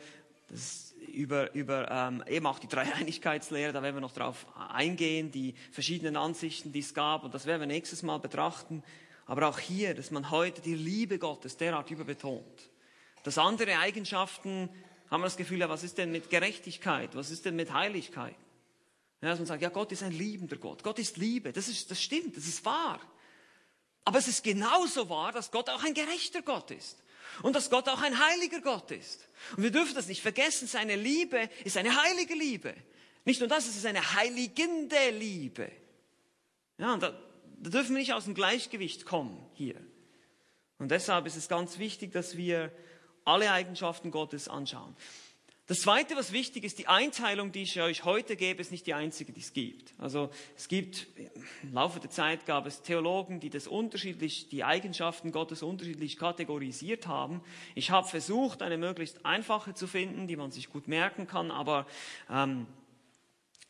[0.49, 5.55] das, über, über ähm, eben auch die Dreieinigkeitslehre, da werden wir noch drauf eingehen, die
[5.73, 8.83] verschiedenen Ansichten, die es gab, und das werden wir nächstes Mal betrachten.
[9.25, 12.71] Aber auch hier, dass man heute die Liebe Gottes derart überbetont.
[13.25, 14.69] Dass andere Eigenschaften,
[15.11, 17.15] haben wir das Gefühl, ja, was ist denn mit Gerechtigkeit?
[17.15, 18.37] Was ist denn mit Heiligkeit?
[19.21, 20.83] Ja, dass man sagt, ja, Gott ist ein liebender Gott.
[20.83, 21.53] Gott ist Liebe.
[21.53, 23.01] Das, ist, das stimmt, das ist wahr.
[24.05, 27.03] Aber es ist genauso wahr, dass Gott auch ein gerechter Gott ist.
[27.43, 29.29] Und dass Gott auch ein heiliger Gott ist.
[29.57, 32.75] Und wir dürfen das nicht vergessen, seine Liebe ist eine heilige Liebe.
[33.25, 35.73] Nicht nur das, es ist eine heiligende Liebe.
[36.77, 37.19] Ja, und da,
[37.59, 39.81] da dürfen wir nicht aus dem Gleichgewicht kommen hier.
[40.79, 42.71] Und deshalb ist es ganz wichtig, dass wir
[43.25, 44.95] alle Eigenschaften Gottes anschauen.
[45.67, 48.93] Das Zweite, was wichtig ist, die Einteilung, die ich euch heute gebe, ist nicht die
[48.93, 49.95] einzige, die es gibt.
[49.97, 51.07] Also es gibt,
[51.63, 57.07] im Laufe der Zeit gab es Theologen, die das unterschiedlich, die Eigenschaften Gottes unterschiedlich kategorisiert
[57.07, 57.41] haben.
[57.75, 61.87] Ich habe versucht, eine möglichst einfache zu finden, die man sich gut merken kann, aber
[62.31, 62.67] ähm,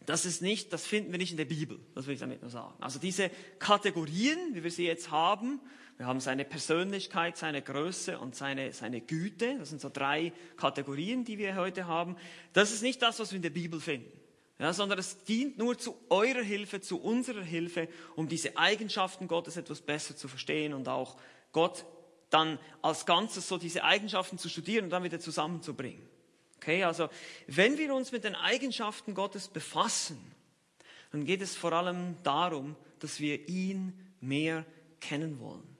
[0.05, 2.51] das ist nicht, das finden wir nicht in der Bibel, das will ich damit nur
[2.51, 2.75] sagen.
[2.81, 5.61] Also diese Kategorien, wie wir sie jetzt haben,
[5.97, 11.25] wir haben seine Persönlichkeit, seine Größe und seine, seine Güte, das sind so drei Kategorien,
[11.25, 12.17] die wir heute haben.
[12.53, 14.11] Das ist nicht das, was wir in der Bibel finden.
[14.59, 19.57] Ja, sondern es dient nur zu eurer Hilfe, zu unserer Hilfe, um diese Eigenschaften Gottes
[19.57, 21.17] etwas besser zu verstehen und auch
[21.53, 21.85] Gott
[22.31, 26.09] dann als Ganzes so diese Eigenschaften zu studieren und dann wieder zusammenzubringen.
[26.57, 27.09] Okay, also
[27.47, 30.19] wenn wir uns mit den Eigenschaften Gottes befassen,
[31.11, 34.65] dann geht es vor allem darum, dass wir ihn mehr
[35.01, 35.74] kennen wollen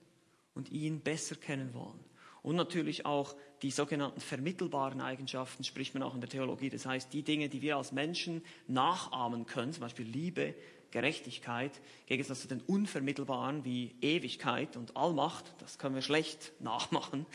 [0.55, 1.99] und ihn besser kennen wollen.
[2.41, 6.69] Und natürlich auch die sogenannten vermittelbaren Eigenschaften, spricht man auch in der Theologie.
[6.69, 10.53] Das heißt, die Dinge, die wir als Menschen nachahmen können, zum Beispiel Liebe,
[10.91, 11.71] Gerechtigkeit,
[12.05, 17.25] gegensatz zu den unvermittelbaren wie Ewigkeit und Allmacht, das können wir schlecht nachmachen.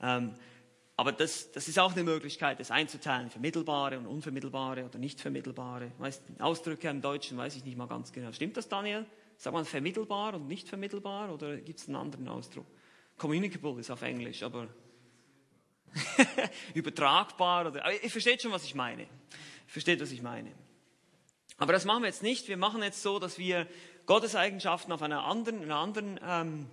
[0.00, 0.34] Ähm,
[0.96, 5.92] aber das, das ist auch eine Möglichkeit, das einzuteilen, vermittelbare und unvermittelbare oder nicht vermittelbare.
[5.98, 8.32] Weißt, Ausdrücke im Deutschen weiß ich nicht mal ganz genau.
[8.32, 9.06] Stimmt das, Daniel?
[9.38, 12.66] Sagt man vermittelbar und nicht vermittelbar oder gibt es einen anderen Ausdruck?
[13.16, 14.68] Communicable ist auf Englisch, aber
[16.74, 19.04] übertragbar oder, aber ihr versteht schon, was ich meine.
[19.04, 19.08] Ihr
[19.68, 20.52] versteht, was ich meine.
[21.56, 22.48] Aber das machen wir jetzt nicht.
[22.48, 23.66] Wir machen jetzt so, dass wir
[24.04, 26.66] Gottes Eigenschaften auf einer anderen, einer anderen ähm,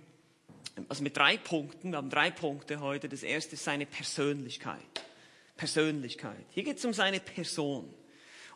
[0.88, 3.08] also mit drei Punkten, wir haben drei Punkte heute.
[3.08, 4.80] Das erste ist seine Persönlichkeit.
[5.56, 6.44] Persönlichkeit.
[6.50, 7.92] Hier geht es um seine Person.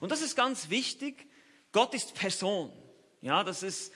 [0.01, 1.27] Und das ist ganz wichtig.
[1.73, 2.71] Gott ist Person.
[3.23, 3.93] Ja, das ist,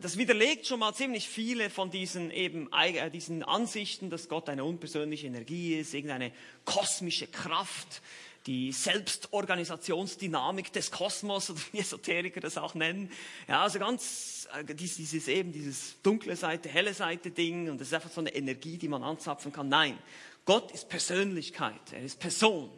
[0.00, 4.64] das widerlegt schon mal ziemlich viele von diesen eben, äh, diesen Ansichten, dass Gott eine
[4.64, 6.32] unpersönliche Energie ist, irgendeine
[6.64, 8.02] kosmische Kraft,
[8.46, 13.10] die Selbstorganisationsdynamik des Kosmos, oder wie Esoteriker das auch nennen.
[13.46, 17.94] Ja, also ganz, äh, dieses eben, dieses dunkle Seite, helle Seite Ding, und das ist
[17.94, 19.68] einfach so eine Energie, die man anzapfen kann.
[19.68, 19.98] Nein,
[20.44, 22.70] Gott ist Persönlichkeit, er ist Person.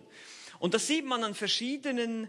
[0.58, 2.28] Und das sieht man an verschiedenen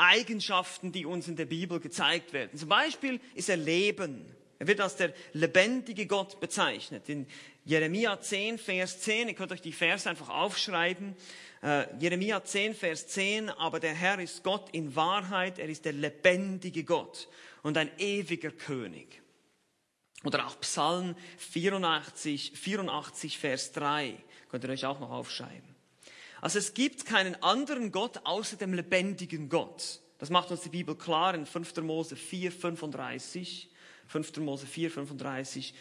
[0.00, 2.56] Eigenschaften, die uns in der Bibel gezeigt werden.
[2.56, 4.24] Zum Beispiel ist er Leben.
[4.58, 7.08] Er wird als der lebendige Gott bezeichnet.
[7.08, 7.26] In
[7.64, 11.14] Jeremia 10, Vers 10, ihr könnt euch die Verse einfach aufschreiben.
[11.62, 15.92] Äh, Jeremia 10, Vers 10, aber der Herr ist Gott in Wahrheit, er ist der
[15.92, 17.28] lebendige Gott
[17.62, 19.22] und ein ewiger König.
[20.24, 24.14] Oder auch Psalm 84, 84, Vers 3,
[24.50, 25.69] könnt ihr euch auch noch aufschreiben.
[26.40, 30.00] Also es gibt keinen anderen Gott außer dem lebendigen Gott.
[30.18, 31.76] Das macht uns die Bibel klar in 5.
[31.78, 33.70] Mose 4, 35.
[34.06, 34.36] 5.
[34.38, 35.74] Mose 4, 35.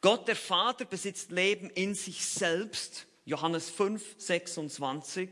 [0.00, 5.28] Gott der Vater besitzt Leben in sich selbst Johannes 5, 26.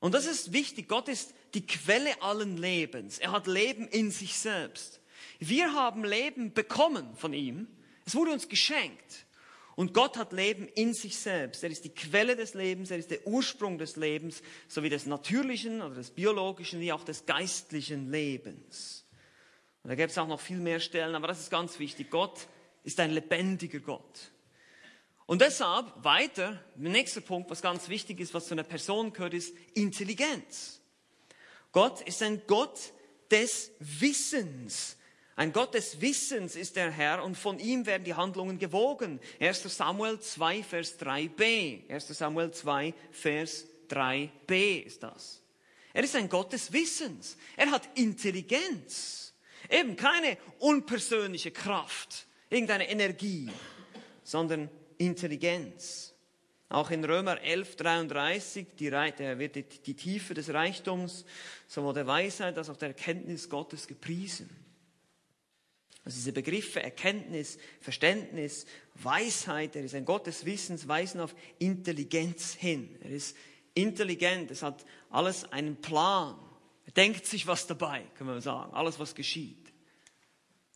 [0.00, 0.88] Und das ist wichtig.
[0.88, 3.18] Gott ist die Quelle allen Lebens.
[3.18, 5.00] Er hat Leben in sich selbst.
[5.38, 7.66] Wir haben Leben bekommen von ihm.
[8.04, 9.26] Es wurde uns geschenkt.
[9.76, 11.64] Und Gott hat Leben in sich selbst.
[11.64, 15.82] Er ist die Quelle des Lebens, er ist der Ursprung des Lebens, sowie des natürlichen
[15.82, 19.04] oder des biologischen wie auch des geistlichen Lebens.
[19.82, 22.10] Und da gibt es auch noch viel mehr Stellen, aber das ist ganz wichtig.
[22.10, 22.46] Gott
[22.84, 24.32] ist ein lebendiger Gott.
[25.26, 29.34] Und deshalb weiter, der nächste Punkt, was ganz wichtig ist, was zu einer Person gehört,
[29.34, 30.80] ist Intelligenz.
[31.72, 32.92] Gott ist ein Gott
[33.30, 34.96] des Wissens.
[35.36, 39.18] Ein Gott des Wissens ist der Herr und von ihm werden die Handlungen gewogen.
[39.40, 39.62] 1.
[39.64, 41.90] Samuel 2, Vers 3b.
[41.90, 42.08] 1.
[42.08, 45.42] Samuel 2, Vers 3b ist das.
[45.92, 47.36] Er ist ein Gott des Wissens.
[47.56, 49.32] Er hat Intelligenz.
[49.68, 53.50] Eben keine unpersönliche Kraft, irgendeine Energie,
[54.22, 54.68] sondern
[54.98, 56.12] Intelligenz.
[56.68, 61.24] Auch in Römer 11, 33, die, wird die, die Tiefe des Reichtums,
[61.66, 64.63] sowohl der Weisheit als auch der Erkenntnis Gottes gepriesen.
[66.04, 72.52] Also diese Begriffe Erkenntnis, Verständnis, Weisheit, er ist ein Gott des Wissens, weisen auf Intelligenz
[72.52, 72.96] hin.
[73.02, 73.36] Er ist
[73.72, 76.38] intelligent, es hat alles einen Plan.
[76.84, 79.72] Er denkt sich was dabei, kann man sagen, alles was geschieht.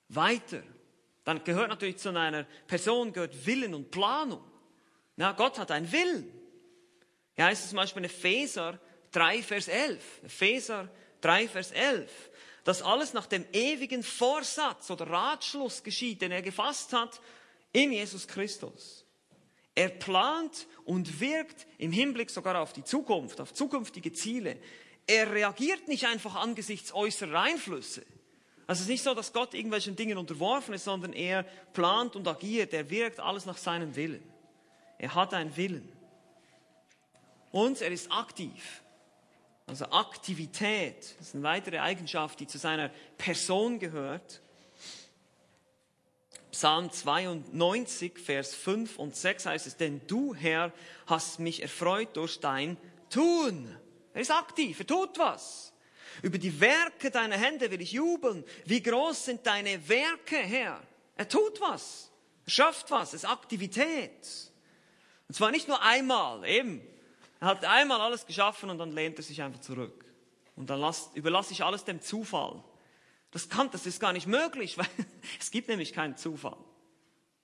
[0.08, 0.62] Weiter,
[1.24, 4.42] dann gehört natürlich zu einer Person gehört Willen und Planung.
[5.18, 6.32] Ja, Gott hat einen Willen.
[7.36, 8.80] Ja, heißt es zum Beispiel in Epheser
[9.12, 10.22] 3, Vers 11.
[10.24, 10.88] Epheser
[11.20, 12.27] 3, Vers 11.
[12.68, 17.18] Dass alles nach dem ewigen Vorsatz oder Ratschluss geschieht, den er gefasst hat
[17.72, 19.06] in Jesus Christus.
[19.74, 24.58] Er plant und wirkt im Hinblick sogar auf die Zukunft, auf zukünftige Ziele.
[25.06, 28.04] Er reagiert nicht einfach angesichts äußerer Einflüsse.
[28.66, 32.28] Also es ist nicht so, dass Gott irgendwelchen Dingen unterworfen ist, sondern er plant und
[32.28, 34.30] agiert, er wirkt alles nach seinem Willen.
[34.98, 35.90] Er hat einen Willen.
[37.50, 38.82] Und er ist aktiv.
[39.68, 44.40] Also Aktivität ist eine weitere Eigenschaft, die zu seiner Person gehört.
[46.50, 50.72] Psalm 92, Vers 5 und 6 heißt es, denn du, Herr,
[51.06, 52.78] hast mich erfreut durch dein
[53.10, 53.76] Tun.
[54.14, 55.74] Er ist aktiv, er tut was.
[56.22, 58.44] Über die Werke deiner Hände will ich jubeln.
[58.64, 60.82] Wie groß sind deine Werke, Herr?
[61.14, 62.10] Er tut was.
[62.46, 63.08] Er schafft was.
[63.08, 64.50] Es ist Aktivität.
[65.28, 66.80] Und zwar nicht nur einmal, eben.
[67.40, 70.04] Er hat einmal alles geschaffen und dann lehnt er sich einfach zurück.
[70.56, 72.62] Und dann lasst, überlasse ich alles dem Zufall.
[73.30, 74.88] Das kann, das ist gar nicht möglich, weil
[75.38, 76.58] es gibt nämlich keinen Zufall.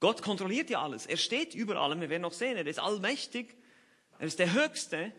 [0.00, 1.06] Gott kontrolliert ja alles.
[1.06, 2.00] Er steht über allem.
[2.00, 3.56] Wir werden noch sehen, er ist allmächtig.
[4.18, 5.12] Er ist der Höchste.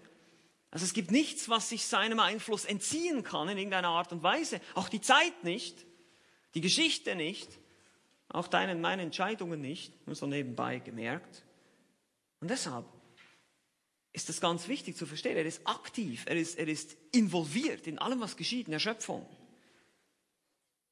[0.72, 4.60] Also es gibt nichts, was sich seinem Einfluss entziehen kann in irgendeiner Art und Weise.
[4.74, 5.86] Auch die Zeit nicht,
[6.54, 7.50] die Geschichte nicht.
[8.28, 11.46] Auch deine meine Entscheidungen nicht, nur so nebenbei gemerkt.
[12.42, 12.86] Und deshalb
[14.16, 15.36] ist das ganz wichtig zu verstehen.
[15.36, 19.26] Er ist aktiv, er ist, er ist involviert in allem, was geschieht in der Schöpfung.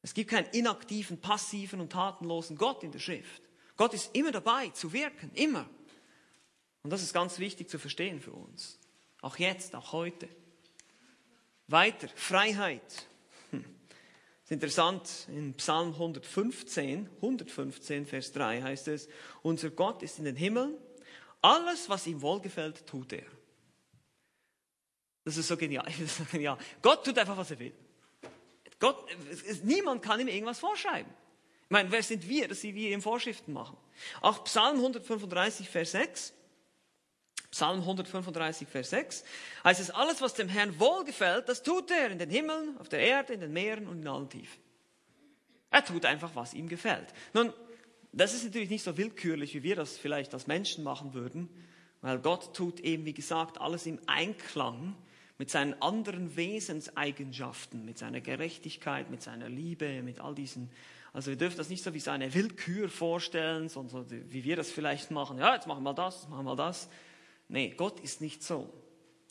[0.01, 3.41] Es gibt keinen inaktiven, passiven und tatenlosen Gott in der Schrift.
[3.77, 5.69] Gott ist immer dabei zu wirken, immer.
[6.83, 8.77] Und das ist ganz wichtig zu verstehen für uns.
[9.21, 10.27] Auch jetzt, auch heute.
[11.67, 13.07] Weiter, Freiheit.
[13.51, 13.63] Hm.
[13.63, 19.07] Das ist interessant, in Psalm 115, 115, Vers 3 heißt es,
[19.43, 20.77] unser Gott ist in den Himmeln,
[21.43, 23.25] alles, was ihm wohlgefällt, tut er.
[25.25, 25.87] Das ist so genial.
[25.99, 26.57] Ist so genial.
[26.81, 27.73] Gott tut einfach, was er will.
[28.79, 29.05] Gott,
[29.63, 31.11] niemand kann ihm irgendwas vorschreiben.
[31.65, 33.77] Ich meine, wer sind wir, dass wir ihm Vorschriften machen?
[34.21, 36.33] Auch Psalm 135, Vers 6.
[37.51, 39.23] Psalm 135, Vers 6
[39.63, 42.99] heißt es, alles, was dem Herrn wohlgefällt, das tut er in den Himmeln, auf der
[42.99, 44.59] Erde, in den Meeren und in allen Tiefen.
[45.69, 47.13] Er tut einfach, was ihm gefällt.
[47.33, 47.53] Nun,
[48.13, 51.49] das ist natürlich nicht so willkürlich, wie wir das vielleicht als Menschen machen würden,
[52.01, 54.95] weil Gott tut eben, wie gesagt, alles im Einklang
[55.39, 60.69] mit seinen anderen Wesenseigenschaften, mit seiner Gerechtigkeit, mit seiner Liebe, mit all diesen.
[61.11, 64.69] Also wir dürfen das nicht so wie seine Willkür vorstellen, sondern so wie wir das
[64.69, 65.39] vielleicht machen.
[65.39, 66.89] Ja, jetzt machen wir das, jetzt machen wir das.
[67.47, 68.71] Nee, Gott ist nicht so.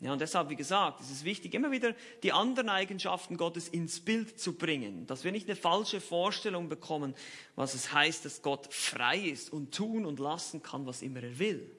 [0.03, 4.01] Ja, und deshalb, wie gesagt, ist es wichtig, immer wieder die anderen Eigenschaften Gottes ins
[4.01, 7.15] Bild zu bringen, dass wir nicht eine falsche Vorstellung bekommen,
[7.55, 11.39] was es heißt, dass Gott frei ist und tun und lassen kann, was immer er
[11.39, 11.71] will.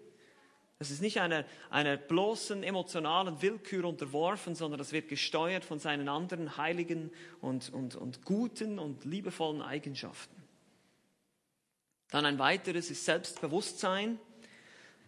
[0.80, 6.08] Das ist nicht einer, einer bloßen emotionalen Willkür unterworfen, sondern das wird gesteuert von seinen
[6.08, 10.42] anderen heiligen und, und, und guten und liebevollen Eigenschaften.
[12.10, 14.18] Dann ein weiteres ist Selbstbewusstsein.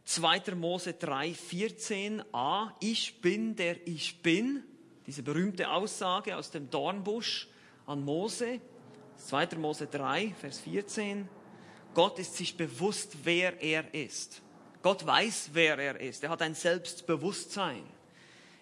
[0.06, 0.56] 2.
[0.56, 4.64] Mose 3, 14a, ich bin der ich bin,
[5.08, 7.48] diese berühmte Aussage aus dem Dornbusch
[7.88, 8.62] an Mose,
[9.18, 9.58] 2.
[9.58, 11.28] Mose 3, Vers 14,
[11.94, 14.42] Gott ist sich bewusst, wer er ist.
[14.82, 16.24] Gott weiß, wer er ist.
[16.24, 17.84] Er hat ein Selbstbewusstsein.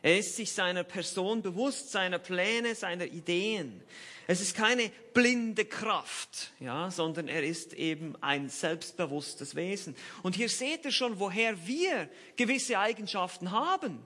[0.04, 3.82] Er ist sich seiner Person bewusst, seiner Pläne, seiner Ideen.
[4.28, 9.96] Es ist keine blinde Kraft, ja, sondern er ist eben ein selbstbewusstes Wesen.
[10.22, 14.04] Und hier seht ihr schon, woher wir gewisse Eigenschaften haben.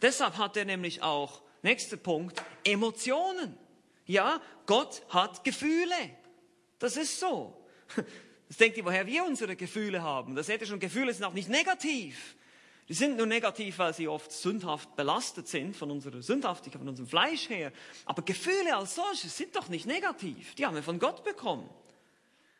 [0.00, 3.56] Deshalb hat er nämlich auch, nächster Punkt, Emotionen.
[4.06, 5.96] Ja, Gott hat Gefühle.
[6.78, 7.60] Das ist so.
[8.48, 10.36] Das denkt ihr, woher wir unsere Gefühle haben.
[10.36, 12.36] Das seht ihr schon, Gefühle sind auch nicht negativ.
[12.88, 17.08] Die sind nur negativ, weil sie oft sündhaft belastet sind von unserer Sündhaftigkeit, von unserem
[17.08, 17.72] Fleisch her.
[18.04, 20.54] Aber Gefühle als solche sind doch nicht negativ.
[20.54, 21.68] Die haben wir von Gott bekommen.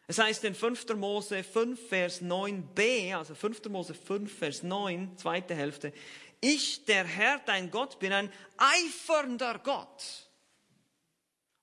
[0.07, 0.97] Es heißt in 5.
[0.97, 3.65] Mose 5, Vers 9b, also 5.
[3.69, 5.93] Mose 5, Vers 9, zweite Hälfte.
[6.41, 10.24] Ich, der Herr, dein Gott, bin ein eifernder Gott.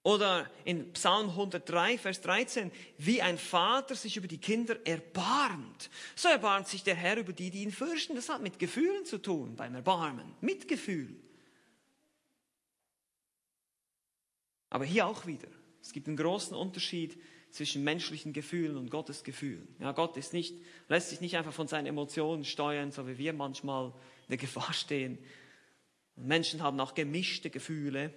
[0.04, 6.28] Oder in Psalm 103, Vers 13, wie ein Vater sich über die Kinder erbarmt, so
[6.28, 8.16] erbarmt sich der Herr über die, die ihn fürchten.
[8.16, 11.16] Das hat mit Gefühlen zu tun, beim Erbarmen, Mitgefühl.
[14.72, 15.50] Aber hier auch wieder,
[15.82, 19.68] es gibt einen großen Unterschied zwischen menschlichen Gefühlen und Gottes Gefühlen.
[19.80, 20.56] Ja, Gott ist nicht,
[20.88, 24.74] lässt sich nicht einfach von seinen Emotionen steuern, so wie wir manchmal in der Gefahr
[24.74, 25.20] stehen.
[26.16, 28.14] Menschen haben auch gemischte Gefühle.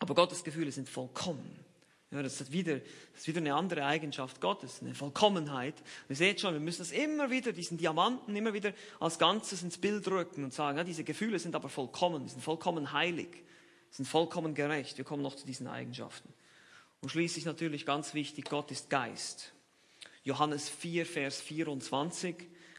[0.00, 1.64] Aber Gottes Gefühle sind vollkommen.
[2.10, 5.74] Ja, das, ist wieder, das ist wieder eine andere Eigenschaft Gottes, eine Vollkommenheit.
[6.08, 9.78] ihr seht schon, wir müssen das immer wieder, diesen Diamanten immer wieder als Ganzes ins
[9.78, 13.28] Bild rücken und sagen, ja, diese Gefühle sind aber vollkommen, sind vollkommen heilig,
[13.90, 14.98] sind vollkommen gerecht.
[14.98, 16.32] Wir kommen noch zu diesen Eigenschaften.
[17.00, 19.52] Und schließlich natürlich ganz wichtig, Gott ist Geist.
[20.24, 22.34] Johannes 4, Vers 24,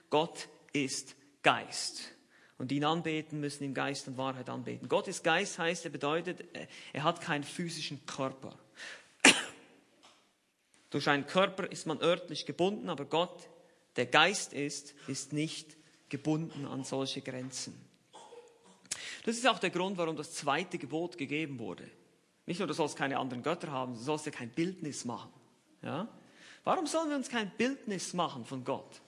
[0.09, 2.11] Gott ist Geist
[2.61, 4.87] und ihn anbeten, müssen im Geist und Wahrheit anbeten.
[4.87, 6.45] Gott ist Geist heißt, er bedeutet,
[6.93, 8.55] er hat keinen physischen Körper.
[10.91, 13.49] Durch einen Körper ist man örtlich gebunden, aber Gott,
[13.95, 15.75] der Geist ist, ist nicht
[16.09, 17.73] gebunden an solche Grenzen.
[19.25, 21.89] Das ist auch der Grund, warum das zweite Gebot gegeben wurde.
[22.45, 25.33] Nicht nur, du sollst keine anderen Götter haben, du sollst dir kein Bildnis machen.
[25.81, 26.07] Ja?
[26.63, 29.01] Warum sollen wir uns kein Bildnis machen von Gott?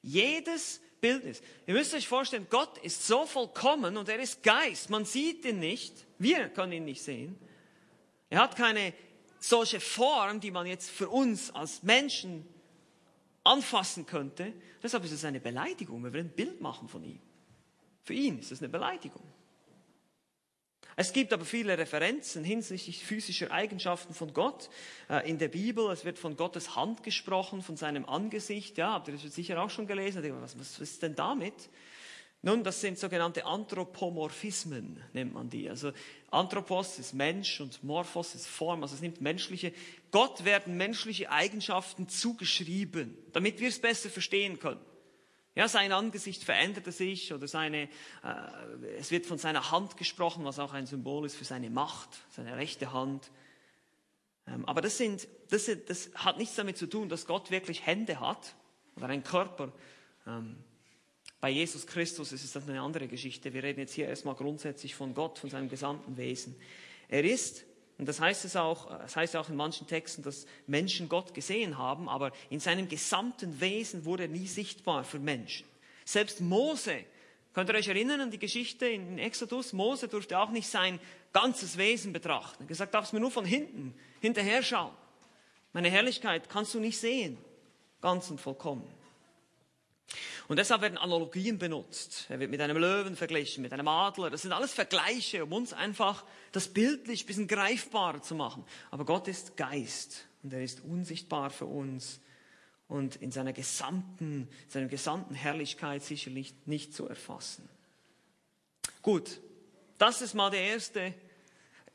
[0.00, 1.42] Jedes Bildnis.
[1.66, 4.90] Ihr müsst euch vorstellen, Gott ist so vollkommen und er ist Geist.
[4.90, 5.94] Man sieht ihn nicht.
[6.18, 7.38] Wir können ihn nicht sehen.
[8.30, 8.92] Er hat keine
[9.40, 12.46] solche Form, die man jetzt für uns als Menschen
[13.44, 14.52] anfassen könnte.
[14.82, 17.20] Deshalb ist es eine Beleidigung, wenn wir ein Bild machen von ihm.
[18.02, 19.22] Für ihn ist es eine Beleidigung.
[21.00, 24.68] Es gibt aber viele Referenzen hinsichtlich physischer Eigenschaften von Gott
[25.08, 25.88] äh, in der Bibel.
[25.92, 28.76] Es wird von Gottes Hand gesprochen, von seinem Angesicht.
[28.78, 30.24] Ja, habt ihr das sicher auch schon gelesen?
[30.40, 31.54] Was, was ist denn damit?
[32.42, 35.70] Nun, das sind sogenannte Anthropomorphismen, nennt man die.
[35.70, 35.92] Also
[36.32, 39.72] Anthropos ist Mensch und Morphos ist Form, also es nimmt menschliche,
[40.10, 44.80] Gott werden menschliche Eigenschaften zugeschrieben, damit wir es besser verstehen können.
[45.58, 47.88] Ja, sein Angesicht veränderte sich oder seine, äh,
[48.96, 52.56] es wird von seiner Hand gesprochen, was auch ein Symbol ist für seine Macht, seine
[52.56, 53.32] rechte Hand.
[54.46, 58.20] Ähm, aber das, sind, das, das hat nichts damit zu tun, dass Gott wirklich Hände
[58.20, 58.54] hat
[58.94, 59.72] oder einen Körper.
[60.28, 60.58] Ähm,
[61.40, 63.52] bei Jesus Christus ist es das eine andere Geschichte.
[63.52, 66.54] Wir reden jetzt hier erstmal grundsätzlich von Gott, von seinem gesamten Wesen.
[67.08, 67.64] Er ist,
[67.98, 71.78] und das heißt es auch, das heißt auch in manchen Texten, dass Menschen Gott gesehen
[71.78, 75.66] haben, aber in seinem gesamten Wesen wurde er nie sichtbar für Menschen.
[76.04, 77.04] Selbst Mose,
[77.52, 79.72] könnt ihr euch erinnern an die Geschichte in Exodus?
[79.72, 81.00] Mose durfte auch nicht sein
[81.32, 82.60] ganzes Wesen betrachten.
[82.60, 84.94] Er hat gesagt, darfst mir nur von hinten hinterher schauen.
[85.72, 87.36] Meine Herrlichkeit kannst du nicht sehen,
[88.00, 88.88] ganz und vollkommen.
[90.48, 92.24] Und deshalb werden Analogien benutzt.
[92.30, 94.30] Er wird mit einem Löwen verglichen, mit einem Adler.
[94.30, 98.64] Das sind alles Vergleiche, um uns einfach das bildlich ein bisschen greifbarer zu machen.
[98.90, 102.20] Aber Gott ist Geist und er ist unsichtbar für uns
[102.88, 107.68] und in seiner gesamten, seiner gesamten Herrlichkeit sicherlich nicht zu erfassen.
[109.02, 109.40] Gut,
[109.98, 111.12] das ist mal der erste,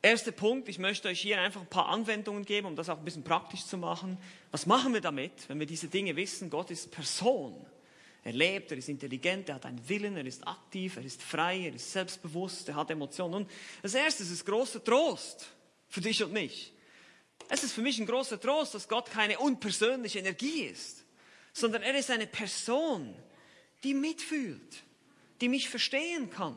[0.04, 0.70] erste Punkt.
[0.70, 3.66] Ich möchte euch hier einfach ein paar Anwendungen geben, um das auch ein bisschen praktisch
[3.66, 4.20] zu machen.
[4.52, 6.52] Was machen wir damit, wenn wir diese Dinge wissen?
[6.52, 7.66] Gott ist Person.
[8.24, 11.66] Er lebt, er ist intelligent, er hat einen Willen, er ist aktiv, er ist frei,
[11.66, 13.44] er ist selbstbewusst, er hat Emotionen.
[13.44, 13.50] Und
[13.82, 15.50] das Erste ist großer Trost
[15.90, 16.74] für dich und mich.
[17.50, 21.04] Es ist für mich ein großer Trost, dass Gott keine unpersönliche Energie ist,
[21.52, 23.14] sondern er ist eine Person,
[23.84, 24.84] die mitfühlt,
[25.42, 26.56] die mich verstehen kann.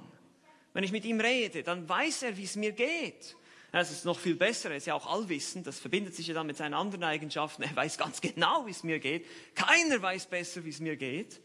[0.72, 3.36] Wenn ich mit ihm rede, dann weiß er, wie es mir geht.
[3.72, 6.46] Es ist noch viel besser, er ist ja auch allwissend, das verbindet sich ja dann
[6.46, 7.62] mit seinen anderen Eigenschaften.
[7.62, 9.26] Er weiß ganz genau, wie es mir geht.
[9.54, 11.40] Keiner weiß besser, wie es mir geht.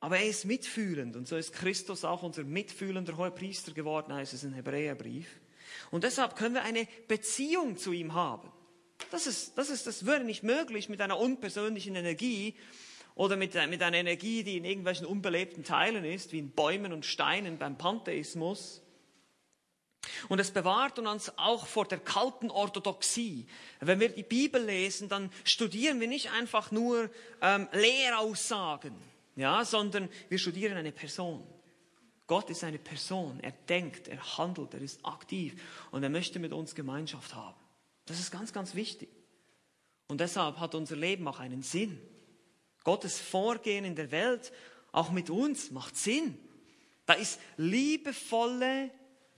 [0.00, 4.32] Aber er ist mitfühlend und so ist Christus auch unser mitfühlender hoher Priester geworden, heißt
[4.32, 5.26] es im Hebräerbrief.
[5.90, 8.50] Und deshalb können wir eine Beziehung zu ihm haben.
[9.10, 12.54] Das, ist, das, ist, das wäre nicht möglich mit einer unpersönlichen Energie
[13.14, 17.04] oder mit, mit einer Energie, die in irgendwelchen unbelebten Teilen ist, wie in Bäumen und
[17.04, 18.82] Steinen beim Pantheismus.
[20.28, 23.46] Und es bewahrt uns auch vor der kalten Orthodoxie.
[23.80, 27.10] Wenn wir die Bibel lesen, dann studieren wir nicht einfach nur
[27.42, 28.94] ähm, Lehraussagen
[29.38, 31.46] ja, sondern wir studieren eine Person.
[32.26, 33.38] Gott ist eine Person.
[33.40, 37.56] Er denkt, er handelt, er ist aktiv und er möchte mit uns Gemeinschaft haben.
[38.04, 39.08] Das ist ganz, ganz wichtig.
[40.08, 42.00] Und deshalb hat unser Leben auch einen Sinn.
[42.82, 44.52] Gottes Vorgehen in der Welt,
[44.90, 46.36] auch mit uns, macht Sinn.
[47.06, 48.90] Da ist liebevolle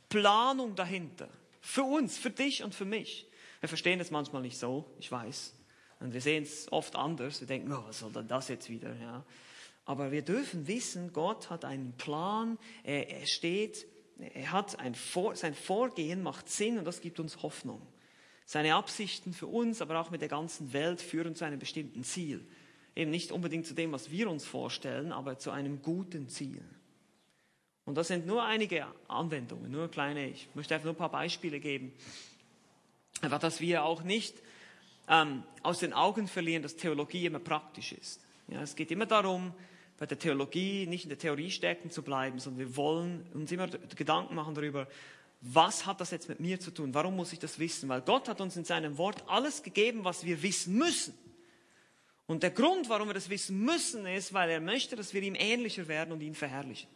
[0.09, 1.29] Planung dahinter.
[1.61, 3.29] Für uns, für dich und für mich.
[3.61, 5.55] Wir verstehen es manchmal nicht so, ich weiß.
[5.99, 7.41] Und wir sehen es oft anders.
[7.41, 8.95] Wir denken, oh, was soll denn das jetzt wieder?
[8.97, 9.25] Ja.
[9.91, 13.89] Aber wir dürfen wissen, Gott hat einen Plan, er, er steht,
[14.21, 17.85] er hat ein Vor, sein Vorgehen macht Sinn und das gibt uns Hoffnung.
[18.45, 22.47] Seine Absichten für uns, aber auch mit der ganzen Welt führen zu einem bestimmten Ziel.
[22.95, 26.63] Eben nicht unbedingt zu dem, was wir uns vorstellen, aber zu einem guten Ziel.
[27.85, 30.29] Und das sind nur einige Anwendungen, nur kleine.
[30.29, 31.93] Ich möchte einfach nur ein paar Beispiele geben.
[33.23, 34.41] Aber dass wir auch nicht
[35.09, 38.25] ähm, aus den Augen verlieren, dass Theologie immer praktisch ist.
[38.47, 39.53] Ja, es geht immer darum,
[40.01, 43.69] bei der Theologie nicht in der Theorie stecken zu bleiben, sondern wir wollen uns immer
[43.69, 44.89] Gedanken machen darüber,
[45.43, 46.95] was hat das jetzt mit mir zu tun?
[46.95, 47.87] Warum muss ich das wissen?
[47.91, 51.13] Weil Gott hat uns in seinem Wort alles gegeben, was wir wissen müssen.
[52.27, 55.35] Und der Grund, warum wir das wissen müssen, ist, weil er möchte, dass wir ihm
[55.35, 56.89] ähnlicher werden und ihn verherrlichen.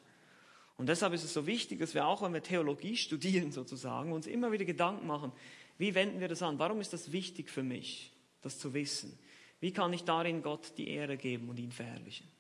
[0.79, 4.27] Und deshalb ist es so wichtig, dass wir auch, wenn wir Theologie studieren sozusagen, uns
[4.27, 5.31] immer wieder Gedanken machen,
[5.77, 6.59] wie wenden wir das an?
[6.59, 9.19] Warum ist das wichtig für mich, das zu wissen?
[9.61, 12.34] Wie kann ich darin Gott die Ehre geben und ihn verherrlichen?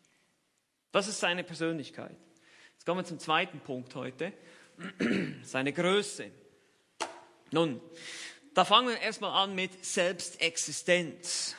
[0.94, 2.14] Das ist seine Persönlichkeit.
[2.74, 4.32] Jetzt kommen wir zum zweiten Punkt heute.
[5.42, 6.30] Seine Größe.
[7.50, 7.80] Nun,
[8.54, 11.56] da fangen wir erstmal an mit Selbstexistenz.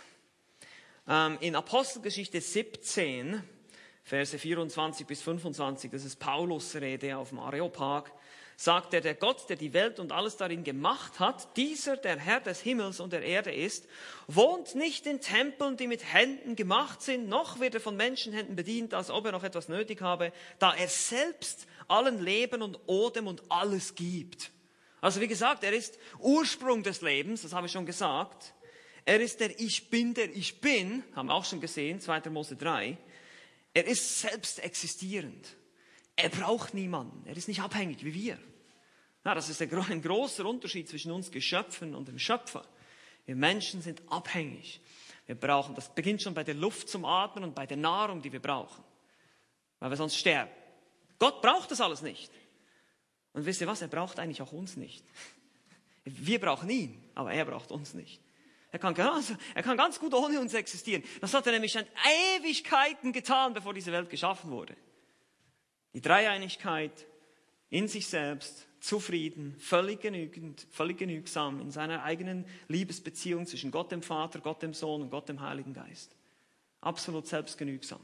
[1.05, 3.43] Ähm, in Apostelgeschichte 17,
[4.05, 8.13] Verse 24 bis 25, das ist Paulus Rede auf dem Areopag,
[8.57, 12.39] sagt er, der Gott, der die Welt und alles darin gemacht hat, dieser, der Herr
[12.39, 13.87] des Himmels und der Erde ist,
[14.27, 18.93] wohnt nicht in Tempeln, die mit Händen gemacht sind, noch wird er von Menschenhänden bedient,
[18.93, 23.43] als ob er noch etwas nötig habe, da er selbst allen Leben und Odem und
[23.49, 24.51] alles gibt.
[25.01, 28.53] Also wie gesagt, er ist Ursprung des Lebens, das habe ich schon gesagt.
[29.03, 32.29] Er ist der Ich Bin, der Ich Bin, haben wir auch schon gesehen, 2.
[32.31, 32.97] Mose 3.
[33.75, 35.55] Er ist selbst existierend.
[36.15, 37.27] Er braucht niemanden.
[37.27, 38.39] Er ist nicht abhängig wie wir.
[39.25, 42.63] Ja, das ist ein großer Unterschied zwischen uns Geschöpfen und dem Schöpfer.
[43.25, 44.79] Wir Menschen sind abhängig.
[45.25, 48.31] Wir brauchen, das beginnt schon bei der Luft zum Atmen und bei der Nahrung, die
[48.31, 48.83] wir brauchen.
[49.79, 50.51] Weil wir sonst sterben.
[51.17, 52.31] Gott braucht das alles nicht.
[53.33, 53.81] Und wisst ihr was?
[53.81, 55.03] Er braucht eigentlich auch uns nicht.
[56.05, 58.21] Wir brauchen ihn, aber er braucht uns nicht.
[58.71, 61.03] Er kann, ganz, er kann ganz gut ohne uns existieren.
[61.19, 61.85] Das hat er nämlich schon
[62.37, 64.77] Ewigkeiten getan, bevor diese Welt geschaffen wurde.
[65.93, 67.07] Die Dreieinigkeit
[67.69, 74.03] in sich selbst, zufrieden, völlig genügend, völlig genügsam in seiner eigenen Liebesbeziehung zwischen Gott dem
[74.03, 76.15] Vater, Gott dem Sohn und Gott dem Heiligen Geist.
[76.81, 78.01] Absolut selbstgenügsam.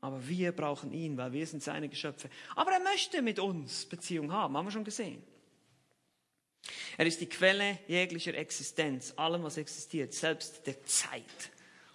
[0.00, 2.30] Aber wir brauchen ihn, weil wir sind seine Geschöpfe.
[2.56, 5.22] Aber er möchte mit uns Beziehung haben, haben wir schon gesehen.
[6.96, 11.50] Er ist die Quelle jeglicher Existenz, allem, was existiert, selbst der Zeit.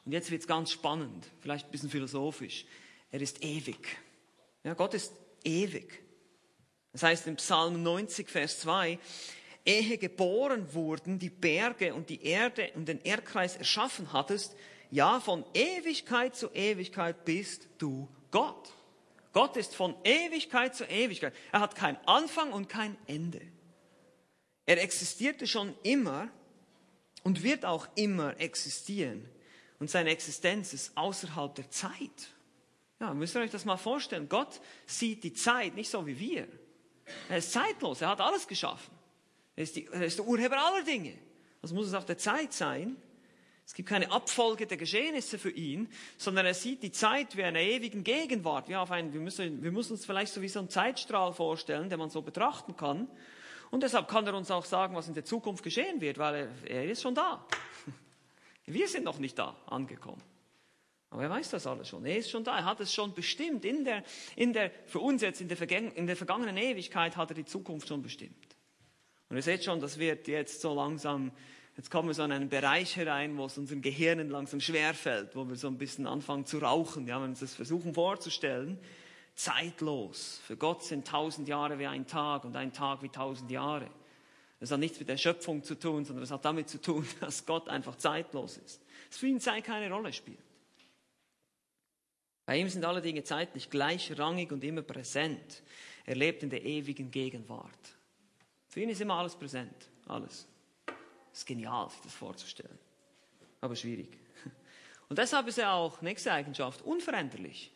[0.06, 2.66] Und jetzt wird es ganz spannend, vielleicht ein bisschen philosophisch.
[3.10, 3.98] Er ist ewig.
[4.64, 5.14] Ja, Gott ist
[5.44, 6.05] ewig.
[6.96, 8.98] Das heißt im Psalm 90, Vers 2,
[9.66, 14.56] ehe geboren wurden die Berge und die Erde und den Erdkreis erschaffen hattest,
[14.92, 18.72] ja, von Ewigkeit zu Ewigkeit bist du Gott.
[19.34, 21.34] Gott ist von Ewigkeit zu Ewigkeit.
[21.52, 23.42] Er hat keinen Anfang und kein Ende.
[24.66, 26.30] Er existierte schon immer
[27.24, 29.30] und wird auch immer existieren.
[29.80, 32.32] Und seine Existenz ist außerhalb der Zeit.
[33.02, 34.30] Ja, müsst ihr euch das mal vorstellen.
[34.30, 36.48] Gott sieht die Zeit nicht so wie wir.
[37.30, 38.94] Er ist zeitlos, er hat alles geschaffen.
[39.56, 41.14] Er ist, die, er ist der Urheber aller Dinge.
[41.62, 42.98] Also muss es auch der Zeit sein.
[43.66, 47.64] Es gibt keine Abfolge der Geschehnisse für ihn, sondern er sieht die Zeit wie eine
[47.64, 48.70] ewigen Gegenwart.
[48.70, 51.90] Wie auf einen, wir, müssen, wir müssen uns vielleicht so wie so einen Zeitstrahl vorstellen,
[51.90, 53.08] den man so betrachten kann.
[53.72, 56.70] Und deshalb kann er uns auch sagen, was in der Zukunft geschehen wird, weil er,
[56.70, 57.46] er ist schon da.
[58.68, 60.22] Wir sind noch nicht da angekommen.
[61.10, 62.06] Aber er weiß das alles schon.
[62.06, 62.58] Er ist schon da.
[62.58, 63.64] Er hat es schon bestimmt.
[63.64, 64.04] In der,
[64.36, 67.88] in der, für uns jetzt in der, in der vergangenen Ewigkeit hat er die Zukunft
[67.88, 68.56] schon bestimmt.
[69.30, 71.32] Und ihr seht schon, das wird jetzt so langsam,
[71.78, 75.48] jetzt kommen wir so in einen Bereich herein, wo es unseren Gehirnen langsam schwerfällt, wo
[75.48, 77.08] wir so ein bisschen anfangen zu rauchen.
[77.08, 78.80] Ja, wenn wir uns das versuchen vorzustellen.
[79.36, 80.40] Zeitlos.
[80.46, 83.90] Für Gott sind tausend Jahre wie ein Tag und ein Tag wie tausend Jahre.
[84.60, 87.46] Das hat nichts mit der Schöpfung zu tun, sondern das hat damit zu tun, dass
[87.46, 88.82] Gott einfach zeitlos ist.
[89.10, 90.45] Dass für ihn Zeit keine Rolle spielt.
[92.46, 95.64] Bei ihm sind alle Dinge zeitlich gleichrangig und immer präsent.
[96.06, 97.96] Er lebt in der ewigen Gegenwart.
[98.68, 99.90] Für ihn ist immer alles präsent.
[100.08, 100.48] Alles.
[101.32, 102.78] Es ist genial, sich das vorzustellen.
[103.62, 104.10] Aber schwierig.
[105.10, 107.72] Und deshalb ist er auch, nächste Eigenschaft, unveränderlich.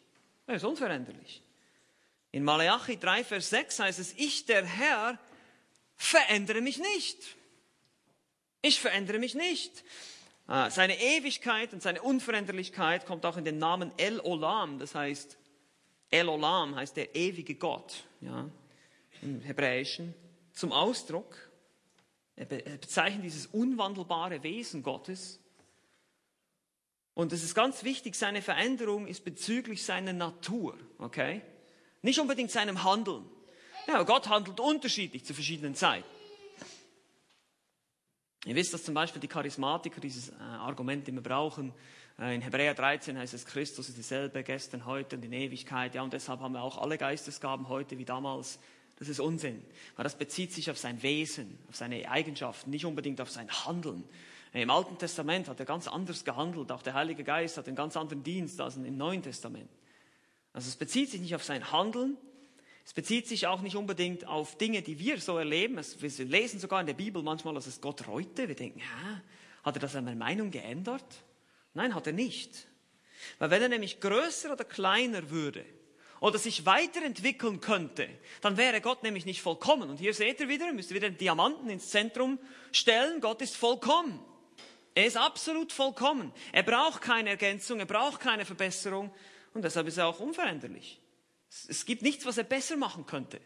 [0.45, 1.41] Er ist unveränderlich.
[2.31, 5.17] In Malachi 3, Vers 6 heißt es, ich, der Herr,
[5.95, 7.35] verändere mich nicht.
[8.61, 9.83] Ich verändere mich nicht.
[10.51, 15.37] Ah, seine Ewigkeit und seine Unveränderlichkeit kommt auch in den Namen El Olam, das heißt,
[16.09, 18.49] El Olam heißt der ewige Gott, ja,
[19.21, 20.15] im Hebräischen,
[20.53, 21.37] zum Ausdruck.
[22.35, 25.39] Er bezeichnet dieses unwandelbare Wesen Gottes.
[27.13, 31.43] Und es ist ganz wichtig, seine Veränderung ist bezüglich seiner Natur, okay?
[32.01, 33.29] Nicht unbedingt seinem Handeln.
[33.85, 36.18] Ja, Gott handelt unterschiedlich zu verschiedenen Zeiten.
[38.45, 41.73] Ihr wisst, dass zum Beispiel die Charismatiker dieses äh, Argument immer brauchen.
[42.17, 45.93] Äh, in Hebräer 13 heißt es, Christus ist dieselbe gestern, heute und in Ewigkeit.
[45.93, 48.59] Ja, und deshalb haben wir auch alle Geistesgaben heute wie damals.
[48.97, 49.61] Das ist Unsinn,
[49.95, 54.05] weil das bezieht sich auf sein Wesen, auf seine Eigenschaften, nicht unbedingt auf sein Handeln.
[54.53, 56.71] Äh, Im Alten Testament hat er ganz anders gehandelt.
[56.71, 59.69] Auch der Heilige Geist hat einen ganz anderen Dienst als im Neuen Testament.
[60.53, 62.17] Also es bezieht sich nicht auf sein Handeln,
[62.85, 65.75] es bezieht sich auch nicht unbedingt auf Dinge, die wir so erleben.
[65.77, 68.47] wir lesen sogar in der Bibel manchmal, dass es Gott reute.
[68.47, 69.21] Wir denken, hä,
[69.63, 71.05] hat er das an meiner Meinung geändert?
[71.73, 72.67] Nein, hat er nicht.
[73.37, 75.65] Weil wenn er nämlich größer oder kleiner würde
[76.19, 78.09] oder sich weiterentwickeln könnte,
[78.41, 79.89] dann wäre Gott nämlich nicht vollkommen.
[79.89, 82.39] Und hier seht ihr wieder, müsst ihr wieder den Diamanten ins Zentrum
[82.71, 83.21] stellen.
[83.21, 84.19] Gott ist vollkommen.
[84.95, 86.33] Er ist absolut vollkommen.
[86.51, 89.13] Er braucht keine Ergänzung, er braucht keine Verbesserung
[89.53, 90.99] und deshalb ist er auch unveränderlich.
[91.67, 93.39] Es gibt nichts, was er besser machen könnte.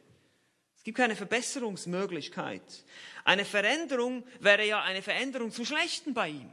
[0.78, 2.84] Es gibt keine Verbesserungsmöglichkeit.
[3.24, 6.51] Eine Veränderung wäre ja eine Veränderung zu Schlechten bei ihm.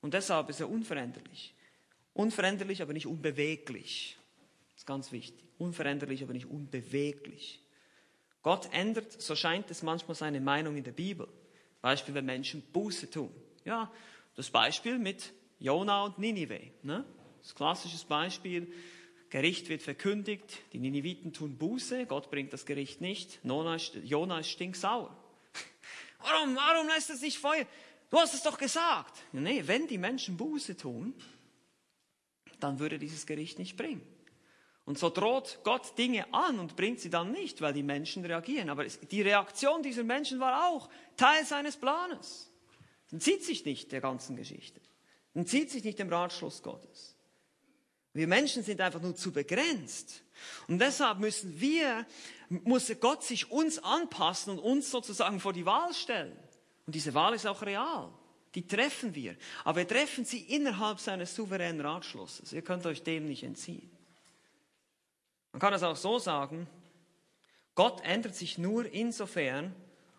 [0.00, 1.54] Und deshalb ist er unveränderlich.
[2.14, 4.16] Unveränderlich, aber nicht unbeweglich.
[4.68, 5.44] Das ist ganz wichtig.
[5.58, 7.60] Unveränderlich, aber nicht unbeweglich.
[8.42, 11.28] Gott ändert, so scheint es manchmal, seine Meinung in der Bibel.
[11.80, 13.34] Beispiel, wenn Menschen Buße tun.
[13.64, 13.90] Ja,
[14.36, 16.60] das Beispiel mit Jona und Ninive.
[16.82, 17.04] Ne?
[17.42, 18.72] Das klassisches Beispiel.
[19.30, 25.16] Gericht wird verkündigt, die Niniviten tun Buße, Gott bringt das Gericht nicht, Jona ist stinksauer.
[26.20, 27.64] Warum, warum lässt es nicht Feuer?
[28.10, 29.22] Du hast es doch gesagt.
[29.32, 31.14] Nee, wenn die Menschen Buße tun,
[32.58, 34.02] dann würde dieses Gericht nicht bringen.
[34.84, 38.68] Und so droht Gott Dinge an und bringt sie dann nicht, weil die Menschen reagieren.
[38.68, 42.50] Aber die Reaktion dieser Menschen war auch Teil seines Planes.
[43.12, 44.80] Entzieht sich nicht der ganzen Geschichte.
[45.32, 47.16] Entzieht sich nicht dem Ratschluss Gottes.
[48.12, 50.22] Wir Menschen sind einfach nur zu begrenzt.
[50.68, 52.06] Und deshalb müssen wir,
[52.48, 56.36] muss Gott sich uns anpassen und uns sozusagen vor die Wahl stellen.
[56.86, 58.10] Und diese Wahl ist auch real.
[58.54, 59.36] Die treffen wir.
[59.64, 62.52] Aber wir treffen sie innerhalb seines souveränen Ratschlusses.
[62.52, 63.90] Ihr könnt euch dem nicht entziehen.
[65.52, 66.68] Man kann es auch so sagen,
[67.74, 69.74] Gott ändert sich nur insofern,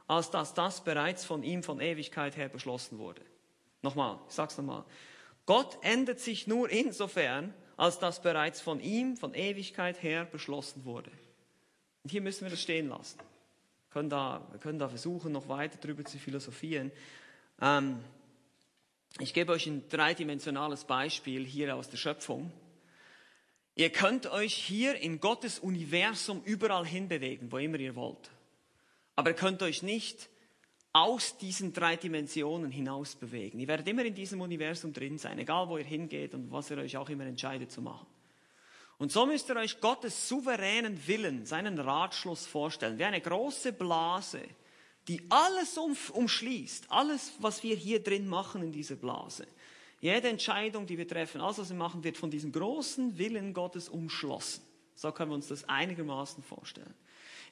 [0.08, 3.22] als dass das bereits von ihm von Ewigkeit her beschlossen wurde.
[3.82, 4.86] Nochmal, ich sag's nochmal.
[5.46, 11.10] Gott ändert sich nur insofern, als das bereits von ihm von Ewigkeit her beschlossen wurde.
[12.04, 13.18] Und hier müssen wir das stehen lassen.
[13.18, 16.92] Wir können da, wir können da versuchen, noch weiter darüber zu philosophieren.
[17.60, 17.98] Ähm,
[19.18, 22.52] ich gebe euch ein dreidimensionales Beispiel hier aus der Schöpfung.
[23.74, 28.30] Ihr könnt euch hier in Gottes Universum überall hinbewegen, wo immer ihr wollt.
[29.16, 30.30] Aber ihr könnt euch nicht
[30.94, 33.60] aus diesen drei Dimensionen hinaus bewegen.
[33.60, 36.78] Ihr werdet immer in diesem Universum drin sein, egal wo ihr hingeht und was ihr
[36.78, 38.08] euch auch immer entscheidet zu machen.
[38.98, 44.42] Und so müsst ihr euch Gottes souveränen Willen, seinen Ratschluss vorstellen, wie eine große Blase,
[45.08, 49.48] die alles um, umschließt, alles, was wir hier drin machen in dieser Blase.
[50.02, 53.90] Jede Entscheidung, die wir treffen, alles, was wir machen, wird von diesem großen Willen Gottes
[53.90, 54.64] umschlossen.
[54.94, 56.94] So können wir uns das einigermaßen vorstellen.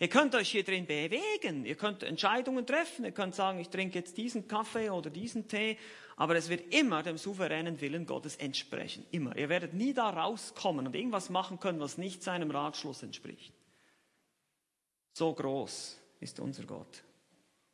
[0.02, 4.00] Ihr könnt euch hier drin bewegen, ihr könnt Entscheidungen treffen, ihr könnt sagen, ich trinke
[4.00, 5.78] jetzt diesen Kaffee oder diesen Tee,
[6.16, 9.06] aber es wird immer dem souveränen Willen Gottes entsprechen.
[9.12, 9.38] Immer.
[9.38, 13.54] Ihr werdet nie da rauskommen und irgendwas machen können, was nicht seinem Ratschluss entspricht.
[15.12, 17.04] So groß ist unser Gott.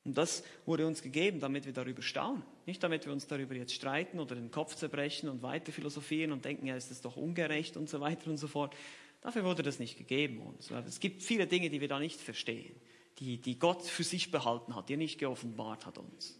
[0.04, 2.44] Und das wurde uns gegeben, damit wir darüber staunen.
[2.66, 6.46] Nicht damit wir uns darüber jetzt streiten oder den Kopf zerbrechen und weiter philosophieren und
[6.46, 8.76] denken, ja, ist das doch ungerecht und so weiter und so fort.
[9.26, 10.70] Dafür wurde das nicht gegeben uns.
[10.70, 12.80] Es gibt viele Dinge, die wir da nicht verstehen,
[13.18, 16.40] die, die Gott für sich behalten hat, die er nicht geoffenbart hat uns.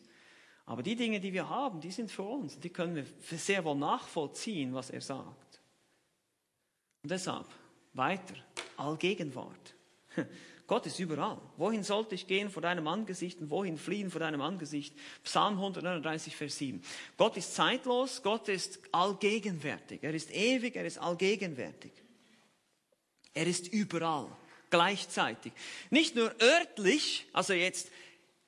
[0.68, 2.60] Aber die Dinge, die wir haben, die sind für uns.
[2.60, 3.06] Die können wir
[3.40, 5.60] sehr wohl nachvollziehen, was er sagt.
[7.02, 7.48] Und deshalb
[7.94, 8.36] weiter,
[8.78, 9.74] Allgegenwart.
[10.68, 11.42] Gott ist überall.
[11.58, 14.96] Wohin sollte ich gehen vor deinem Angesicht und wohin fliehen vor deinem Angesicht?
[15.24, 16.84] Psalm 139, Vers 7.
[17.18, 20.04] Gott ist zeitlos, Gott ist allgegenwärtig.
[20.04, 22.05] Er ist ewig, er ist allgegenwärtig.
[23.36, 24.28] Er ist überall,
[24.70, 25.54] gleichzeitig.
[25.90, 27.92] Nicht nur örtlich, also jetzt,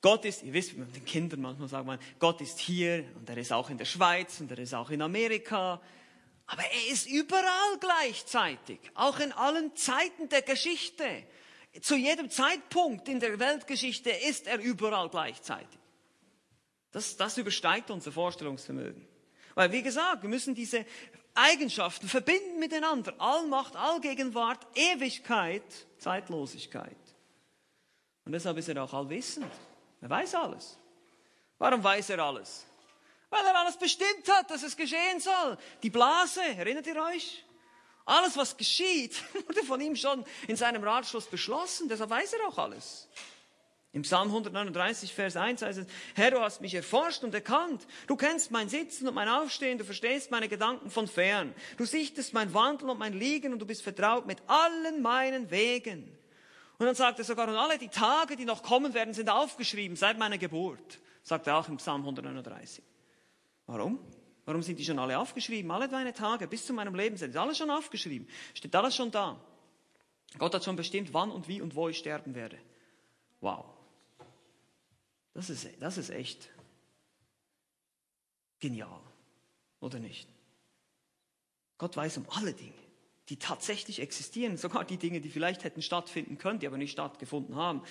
[0.00, 3.36] Gott ist, ihr wisst, mit den Kindern manchmal sagt man, Gott ist hier und er
[3.36, 5.80] ist auch in der Schweiz und er ist auch in Amerika.
[6.46, 11.04] Aber er ist überall gleichzeitig, auch in allen Zeiten der Geschichte.
[11.82, 15.78] Zu jedem Zeitpunkt in der Weltgeschichte ist er überall gleichzeitig.
[16.92, 19.06] Das, das übersteigt unser Vorstellungsvermögen.
[19.54, 20.86] Weil, wie gesagt, wir müssen diese
[21.38, 23.14] Eigenschaften verbinden miteinander.
[23.18, 25.62] Allmacht, Allgegenwart, Ewigkeit,
[25.98, 26.96] Zeitlosigkeit.
[28.24, 29.50] Und deshalb ist er auch allwissend.
[30.00, 30.76] Er weiß alles.
[31.58, 32.66] Warum weiß er alles?
[33.30, 35.56] Weil er alles bestimmt hat, dass es geschehen soll.
[35.82, 37.44] Die Blase, erinnert ihr euch?
[38.04, 41.88] Alles, was geschieht, wurde von ihm schon in seinem Ratschluss beschlossen.
[41.88, 43.08] Deshalb weiß er auch alles.
[43.92, 47.86] Im Psalm 139, Vers 1 heißt es, Herr, du hast mich erforscht und erkannt.
[48.06, 51.54] Du kennst mein Sitzen und mein Aufstehen, du verstehst meine Gedanken von fern.
[51.78, 56.04] Du sichtest mein Wandeln und mein Liegen und du bist vertraut mit allen meinen Wegen.
[56.78, 59.96] Und dann sagt er sogar, und alle die Tage, die noch kommen werden, sind aufgeschrieben
[59.96, 61.00] seit meiner Geburt.
[61.22, 62.84] Sagt er auch im Psalm 139.
[63.66, 63.98] Warum?
[64.44, 65.70] Warum sind die schon alle aufgeschrieben?
[65.70, 68.28] Alle deine Tage bis zu meinem Leben sind alles schon aufgeschrieben.
[68.54, 69.40] Steht alles schon da.
[70.38, 72.58] Gott hat schon bestimmt, wann und wie und wo ich sterben werde.
[73.40, 73.77] Wow.
[75.38, 76.50] Das ist, das ist echt
[78.58, 79.00] genial,
[79.78, 80.28] oder nicht?
[81.78, 82.72] Gott weiß um alle Dinge,
[83.28, 87.54] die tatsächlich existieren, sogar die Dinge, die vielleicht hätten stattfinden können, die aber nicht stattgefunden
[87.54, 87.82] haben.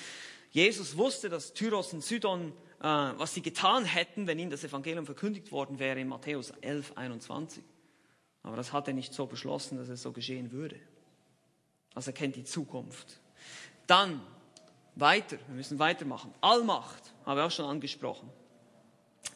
[0.51, 5.05] Jesus wusste, dass Tyros und Sidon, äh, was sie getan hätten, wenn ihnen das Evangelium
[5.05, 7.63] verkündigt worden wäre in Matthäus 11, 21.
[8.43, 10.77] Aber das hat er nicht so beschlossen, dass es so geschehen würde.
[11.93, 13.21] Also er kennt die Zukunft.
[13.87, 14.19] Dann
[14.99, 16.33] weiter, wir müssen weitermachen.
[16.41, 18.29] Allmacht, habe ich auch schon angesprochen.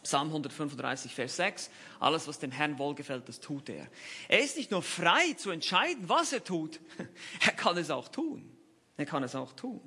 [0.04, 1.70] Psalm 135, Vers 6.
[2.00, 3.88] Alles, was dem Herrn wohlgefällt, das tut er.
[4.28, 6.80] Er ist nicht nur frei zu entscheiden, was er tut.
[7.46, 8.50] Er kann es auch tun.
[8.98, 9.82] Er kann es auch tun.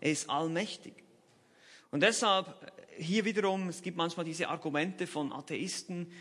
[0.00, 0.94] Er ist allmächtig.
[1.90, 6.12] Und deshalb hier wiederum, es gibt manchmal diese Argumente von Atheisten.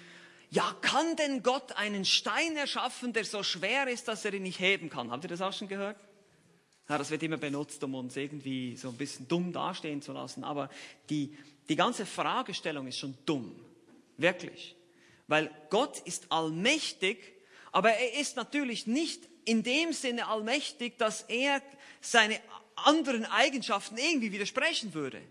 [0.49, 4.59] Ja, kann denn Gott einen Stein erschaffen, der so schwer ist, dass er ihn nicht
[4.59, 5.11] heben kann?
[5.11, 5.97] Habt ihr das auch schon gehört?
[6.89, 10.43] Ja, das wird immer benutzt, um uns irgendwie so ein bisschen dumm dastehen zu lassen.
[10.43, 10.69] Aber
[11.09, 11.35] die,
[11.69, 13.55] die ganze Fragestellung ist schon dumm.
[14.17, 14.75] Wirklich.
[15.27, 17.17] Weil Gott ist allmächtig,
[17.71, 21.61] aber er ist natürlich nicht in dem Sinne allmächtig, dass er
[22.01, 22.39] seine
[22.75, 25.21] anderen Eigenschaften irgendwie widersprechen würde.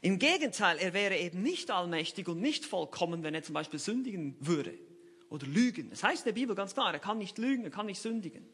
[0.00, 4.36] Im Gegenteil, er wäre eben nicht allmächtig und nicht vollkommen, wenn er zum Beispiel sündigen
[4.40, 4.74] würde
[5.30, 5.90] oder lügen.
[5.90, 8.44] Das heißt in der Bibel ganz klar, er kann nicht lügen, er kann nicht sündigen.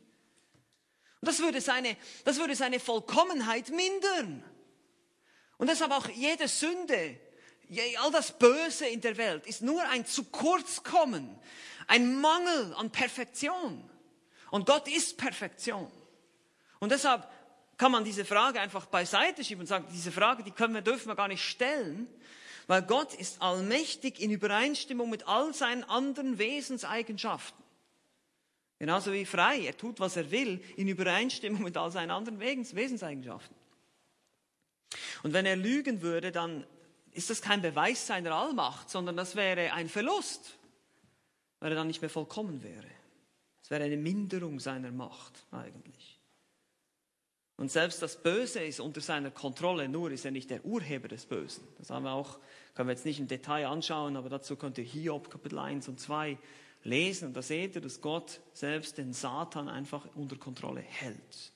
[1.21, 4.45] Und das würde seine, das würde seine Vollkommenheit mindern.
[5.57, 7.19] Und deshalb auch jede Sünde,
[8.01, 11.39] all das Böse in der Welt ist nur ein zu kurz kommen,
[11.89, 13.89] ein Mangel an Perfektion.
[14.51, 15.91] Und Gott ist Perfektion.
[16.79, 17.29] Und deshalb
[17.77, 21.09] kann man diese Frage einfach beiseite schieben und sagen, diese Frage, die können wir, dürfen
[21.09, 22.09] wir gar nicht stellen,
[22.67, 27.65] weil Gott ist allmächtig in Übereinstimmung mit all seinen anderen Wesenseigenschaften.
[28.79, 33.57] Genauso wie frei, er tut, was er will, in Übereinstimmung mit all seinen anderen Wesenseigenschaften.
[35.23, 36.65] Und wenn er lügen würde, dann
[37.13, 40.59] ist das kein Beweis seiner Allmacht, sondern das wäre ein Verlust,
[41.59, 42.87] weil er dann nicht mehr vollkommen wäre.
[43.63, 46.19] Es wäre eine Minderung seiner Macht eigentlich.
[47.57, 51.27] Und selbst das Böse ist unter seiner Kontrolle, nur ist er nicht der Urheber des
[51.27, 51.67] Bösen.
[51.79, 52.39] Das haben wir auch,
[52.75, 55.99] können wir jetzt nicht im Detail anschauen, aber dazu könnt ihr Hiob Kapitel 1 und
[55.99, 56.39] 2
[56.85, 57.29] lesen.
[57.29, 61.53] Und da seht ihr, dass Gott selbst den Satan einfach unter Kontrolle hält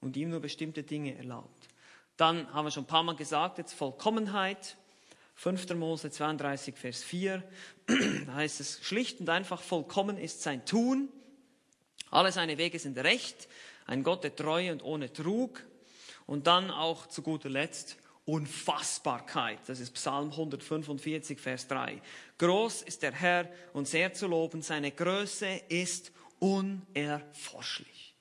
[0.00, 1.68] und ihm nur bestimmte Dinge erlaubt.
[2.16, 4.76] Dann haben wir schon ein paar Mal gesagt, jetzt Vollkommenheit.
[5.34, 5.74] 5.
[5.74, 7.42] Mose 32, Vers 4.
[8.26, 11.08] Da heißt es, schlicht und einfach vollkommen ist sein Tun.
[12.10, 13.48] Alle seine Wege sind recht.
[13.86, 15.62] Ein Gott der Treue und ohne Trug.
[16.26, 19.60] Und dann auch zu guter Letzt Unfassbarkeit.
[19.66, 22.02] Das ist Psalm 145, Vers 3.
[22.38, 24.60] Groß ist der Herr und sehr zu loben.
[24.60, 28.14] Seine Größe ist unerforschlich.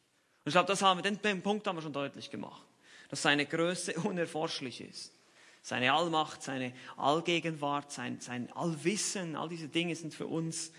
[0.45, 2.65] Und ich glaube, das haben wir, den Punkt haben wir schon deutlich gemacht
[3.09, 5.13] dass seine Größe unerforschlich ist.
[5.61, 10.71] Seine Allmacht, seine Allgegenwart, sein, sein Allwissen, all diese Dinge sind für uns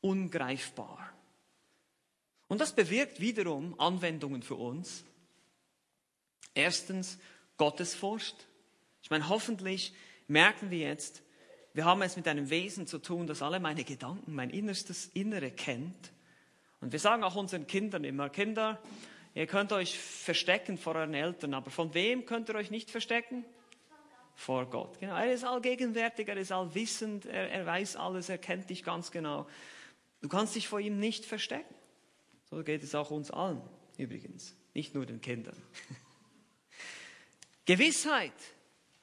[0.00, 1.12] ungreifbar.
[2.48, 5.04] Und das bewirkt wiederum Anwendungen für uns.
[6.54, 7.18] Erstens,
[7.56, 8.48] Gottesfurcht.
[9.06, 9.94] Ich meine, hoffentlich
[10.26, 11.22] merken wir jetzt,
[11.74, 15.50] wir haben es mit einem Wesen zu tun, das alle meine Gedanken, mein innerstes Innere
[15.50, 16.12] kennt.
[16.80, 18.82] Und wir sagen auch unseren Kindern immer, Kinder,
[19.36, 23.44] Ihr könnt euch verstecken vor euren Eltern, aber von wem könnt ihr euch nicht verstecken?
[24.34, 24.98] Vor Gott.
[24.98, 25.14] Genau.
[25.14, 29.46] Er ist allgegenwärtig, er ist allwissend, er, er weiß alles, er kennt dich ganz genau.
[30.22, 31.74] Du kannst dich vor ihm nicht verstecken.
[32.48, 33.60] So geht es auch uns allen
[33.98, 35.62] übrigens, nicht nur den Kindern.
[37.66, 38.32] Gewissheit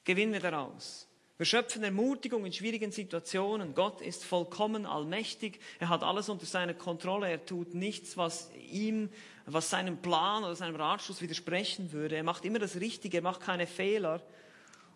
[0.04, 1.08] gewinnen wir daraus.
[1.36, 3.74] Wir schöpfen Ermutigung in schwierigen Situationen.
[3.74, 5.58] Gott ist vollkommen allmächtig.
[5.80, 7.28] Er hat alles unter seiner Kontrolle.
[7.28, 9.10] Er tut nichts, was ihm
[9.46, 12.16] was seinem Plan oder seinem Ratschluss widersprechen würde.
[12.16, 14.22] Er macht immer das Richtige, er macht keine Fehler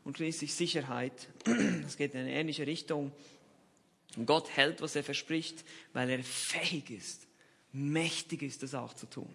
[0.04, 1.28] und schließlich Sicherheit.
[1.82, 3.12] Das geht in eine ähnliche Richtung.
[4.26, 7.26] Gott hält, was er verspricht, weil er fähig ist,
[7.72, 9.34] mächtig ist, das auch zu tun.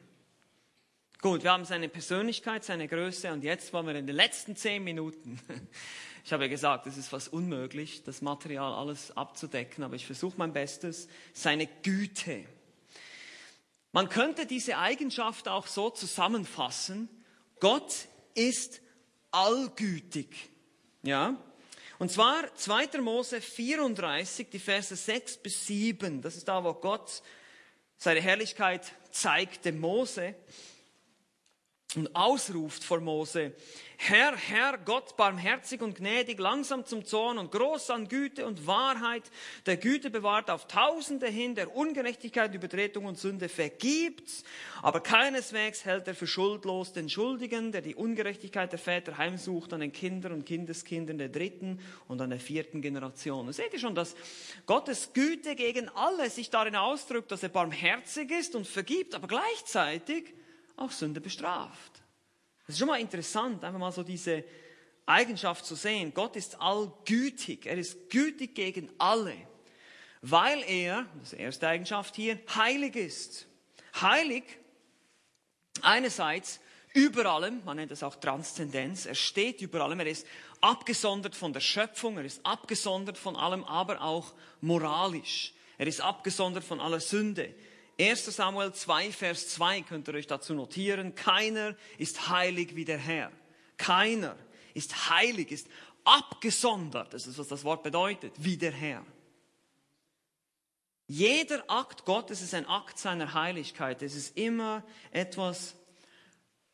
[1.23, 4.83] Gut, wir haben seine Persönlichkeit, seine Größe und jetzt wollen wir in den letzten zehn
[4.83, 5.39] Minuten.
[6.25, 10.35] Ich habe ja gesagt, es ist fast unmöglich, das Material alles abzudecken, aber ich versuche
[10.37, 11.09] mein Bestes.
[11.33, 12.45] Seine Güte.
[13.91, 17.09] Man könnte diese Eigenschaft auch so zusammenfassen.
[17.59, 18.81] Gott ist
[19.31, 20.49] allgütig.
[21.03, 21.35] Ja?
[21.99, 23.01] Und zwar 2.
[23.01, 26.21] Mose 34, die Verse 6 bis 7.
[26.21, 27.21] Das ist da, wo Gott
[27.97, 30.35] seine Herrlichkeit zeigt dem Mose
[31.95, 33.53] und ausruft vor Mose,
[34.05, 39.23] Herr, Herr, Gott, barmherzig und gnädig, langsam zum Zorn und groß an Güte und Wahrheit,
[39.65, 44.43] der Güte bewahrt auf Tausende hin, der Ungerechtigkeit, Übertretung und Sünde vergibt,
[44.81, 49.79] aber keineswegs hält er für schuldlos den Schuldigen, der die Ungerechtigkeit der Väter heimsucht an
[49.79, 51.79] den Kindern und Kindeskindern der dritten
[52.09, 53.45] und an der vierten Generation.
[53.45, 54.15] Da seht ihr schon, dass
[54.65, 60.33] Gottes Güte gegen alle sich darin ausdrückt, dass er barmherzig ist und vergibt, aber gleichzeitig
[60.77, 62.01] auch Sünde bestraft.
[62.65, 64.43] Das ist schon mal interessant, einfach mal so diese
[65.05, 66.13] Eigenschaft zu sehen.
[66.13, 67.65] Gott ist allgütig.
[67.65, 69.35] Er ist gütig gegen alle,
[70.21, 73.47] weil er, das ist die erste Eigenschaft hier, heilig ist.
[73.99, 74.43] Heilig
[75.81, 76.59] einerseits
[76.93, 80.27] über allem, man nennt es auch Transzendenz, er steht über allem, er ist
[80.61, 85.53] abgesondert von der Schöpfung, er ist abgesondert von allem, aber auch moralisch.
[85.77, 87.53] Er ist abgesondert von aller Sünde.
[87.99, 91.13] 1 Samuel 2, Vers 2 könnt ihr euch dazu notieren.
[91.13, 93.31] Keiner ist heilig wie der Herr.
[93.77, 94.35] Keiner
[94.73, 95.67] ist heilig, ist
[96.03, 97.13] abgesondert.
[97.13, 99.05] Das ist, was das Wort bedeutet, wie der Herr.
[101.07, 104.01] Jeder Akt Gottes ist ein Akt seiner Heiligkeit.
[104.01, 105.75] Es ist immer etwas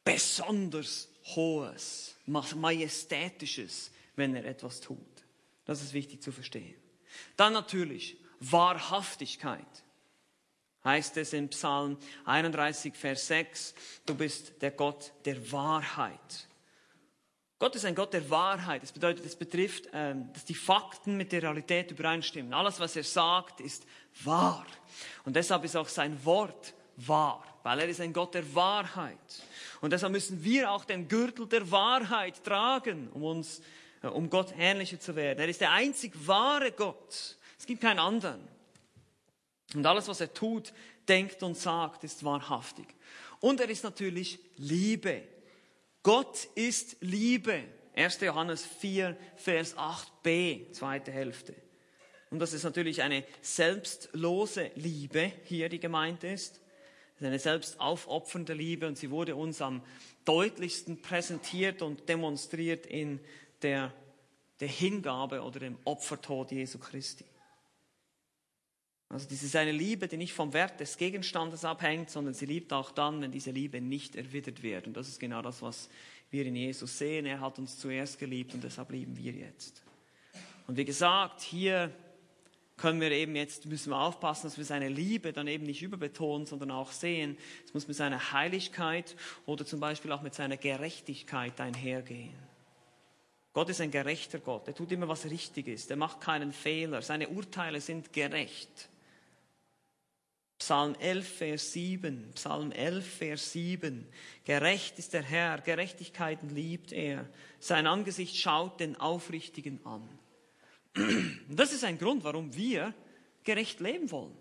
[0.06, 4.98] besonders Hohes, Majestätisches, wenn er etwas tut.
[5.66, 6.76] Das ist wichtig zu verstehen.
[7.36, 9.66] Dann natürlich Wahrhaftigkeit
[10.84, 13.74] heißt es in Psalm 31, Vers 6,
[14.06, 16.48] du bist der Gott der Wahrheit.
[17.60, 18.84] Gott ist ein Gott der Wahrheit.
[18.84, 22.54] Das bedeutet, es betrifft, ähm, dass die Fakten mit der Realität übereinstimmen.
[22.54, 23.86] Alles, was er sagt, ist
[24.24, 24.66] wahr.
[25.26, 27.44] Und deshalb ist auch sein Wort wahr.
[27.64, 29.18] weil er ist ein Gott der Wahrheit.
[29.82, 33.62] Und deshalb müssen wir auch den Gürtel der Wahrheit tragen, um uns,
[34.02, 35.40] äh, um Gott ähnlicher zu werden.
[35.40, 37.38] Er ist der einzig wahre Gott.
[37.58, 38.40] Es gibt keinen anderen.
[39.76, 40.74] Und alles, was er tut,
[41.08, 42.88] denkt und sagt, ist wahrhaftig.
[43.40, 45.24] Und er ist natürlich Liebe.
[46.04, 47.64] Gott ist Liebe.
[47.96, 48.22] 1.
[48.22, 51.56] Johannes 4, Vers 8b, zweite Hälfte.
[52.30, 56.62] Und das ist natürlich eine selbstlose Liebe hier, die gemeint ist.
[57.16, 59.82] Es ist eine selbstaufopfernde Liebe und sie wurde uns am
[60.26, 63.20] deutlichsten präsentiert und demonstriert in
[63.62, 63.92] der,
[64.60, 67.26] der Hingabe oder dem Opfertod Jesu Christi.
[69.10, 72.72] Also das ist eine Liebe, die nicht vom Wert des Gegenstandes abhängt, sondern sie liebt
[72.72, 74.86] auch dann, wenn diese Liebe nicht erwidert wird.
[74.86, 75.90] Und das ist genau das, was
[76.30, 77.26] wir in Jesus sehen.
[77.26, 79.82] Er hat uns zuerst geliebt und deshalb lieben wir jetzt.
[80.68, 81.92] Und wie gesagt, hier
[82.78, 86.46] können wir eben jetzt, müssen wir aufpassen, dass wir seine Liebe dann eben nicht überbetonen,
[86.46, 87.36] sondern auch sehen,
[87.66, 89.16] es muss mit seiner Heiligkeit
[89.48, 92.36] oder zum Beispiel auch mit seiner Gerechtigkeit einhergehen.
[93.54, 94.68] Gott ist ein gerechter Gott.
[94.68, 95.90] Er tut immer, was richtig ist.
[95.90, 97.02] Er macht keinen Fehler.
[97.02, 98.90] Seine Urteile sind gerecht.
[100.60, 102.32] Psalm 11, Vers 7.
[102.36, 104.06] Psalm 11, Vers 7.
[104.44, 107.28] Gerecht ist der Herr, Gerechtigkeiten liebt er.
[107.60, 110.08] Sein Angesicht schaut den Aufrichtigen an.
[111.48, 112.94] Das ist ein Grund, warum wir
[113.44, 114.36] gerecht leben wollen.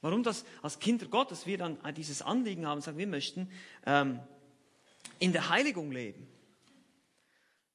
[0.00, 3.50] Warum das als Kinder Gottes wir dann dieses Anliegen haben, sagen, wir möchten
[3.86, 4.20] ähm,
[5.18, 6.26] in der Heiligung leben.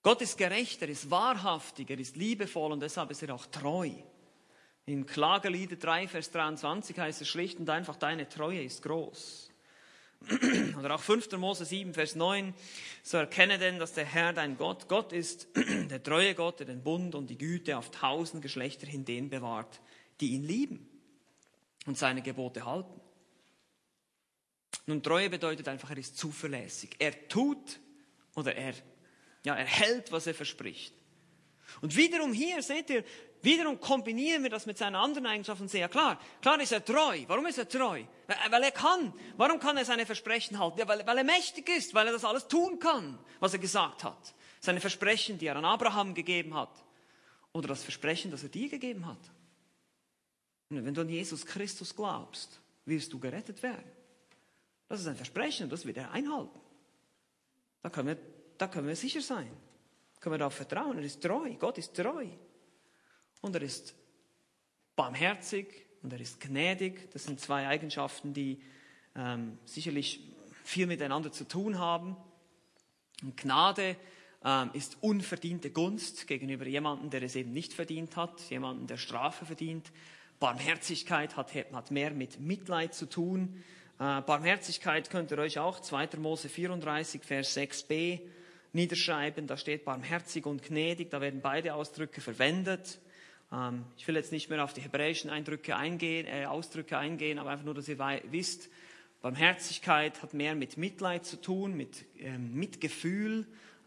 [0.02, 3.92] Gott ist gerecht, er ist wahrhaftig, er ist liebevoll und deshalb ist er auch treu.
[4.90, 9.52] In Klagelieder 3, Vers 23 heißt es schlicht und einfach, deine Treue ist groß.
[10.80, 11.32] Oder auch 5.
[11.34, 12.56] Mose 7, Vers 9,
[13.04, 16.82] so erkenne denn, dass der Herr dein Gott, Gott ist, der treue Gott, der den
[16.82, 19.80] Bund und die Güte auf tausend Geschlechter hin den bewahrt,
[20.22, 20.90] die ihn lieben
[21.86, 23.00] und seine Gebote halten.
[24.88, 26.96] Nun, Treue bedeutet einfach, er ist zuverlässig.
[26.98, 27.80] Er tut
[28.34, 28.74] oder er,
[29.46, 30.96] ja, er hält, was er verspricht.
[31.82, 33.04] Und wiederum hier, seht ihr,
[33.42, 36.20] Wiederum kombinieren wir das mit seinen anderen Eigenschaften sehr klar.
[36.42, 37.24] Klar ist er treu.
[37.28, 38.04] Warum ist er treu?
[38.50, 39.14] Weil er kann.
[39.38, 40.80] Warum kann er seine Versprechen halten?
[40.80, 44.04] Ja, weil, weil er mächtig ist, weil er das alles tun kann, was er gesagt
[44.04, 44.34] hat.
[44.60, 46.84] Seine Versprechen, die er an Abraham gegeben hat.
[47.54, 49.32] Oder das Versprechen, das er dir gegeben hat.
[50.70, 53.90] Und wenn du an Jesus Christus glaubst, wirst du gerettet werden.
[54.90, 56.60] Das ist ein Versprechen, das wird er einhalten.
[57.82, 58.18] Da können wir,
[58.58, 59.50] da können wir sicher sein.
[60.16, 60.98] Da können wir darauf vertrauen.
[60.98, 61.56] Er ist treu.
[61.56, 62.28] Gott ist treu.
[63.42, 63.96] Und er ist
[64.96, 65.68] barmherzig
[66.02, 67.10] und er ist gnädig.
[67.12, 68.62] Das sind zwei Eigenschaften, die
[69.16, 70.22] ähm, sicherlich
[70.64, 72.16] viel miteinander zu tun haben.
[73.22, 73.96] Und Gnade
[74.44, 79.46] ähm, ist unverdiente Gunst gegenüber jemandem, der es eben nicht verdient hat, jemandem, der Strafe
[79.46, 79.92] verdient.
[80.40, 83.64] Barmherzigkeit hat, hat mehr mit Mitleid zu tun.
[84.00, 86.10] Äh, Barmherzigkeit könnt ihr euch auch 2.
[86.18, 88.22] Mose 34, Vers 6b
[88.72, 89.48] niederschreiben.
[89.48, 93.00] Da steht barmherzig und gnädig, da werden beide Ausdrücke verwendet.
[93.52, 97.52] Ähm, ich will jetzt nicht mehr auf die hebräischen Eindrücke eingehen, äh, Ausdrücke eingehen, aber
[97.52, 98.00] einfach nur, dass ihr
[98.32, 98.70] wisst,
[99.22, 103.45] Barmherzigkeit hat mehr mit Mitleid zu tun, mit ähm, Mitgefühl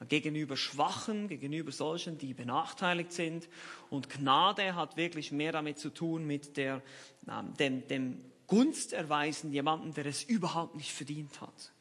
[0.08, 3.48] gegenüber Schwachen, gegenüber solchen, die benachteiligt sind.
[3.88, 6.82] Und Gnade hat wirklich mehr damit zu tun, mit der,
[7.28, 11.72] ähm, dem, dem Gunst erweisen jemanden, der es überhaupt nicht verdient hat.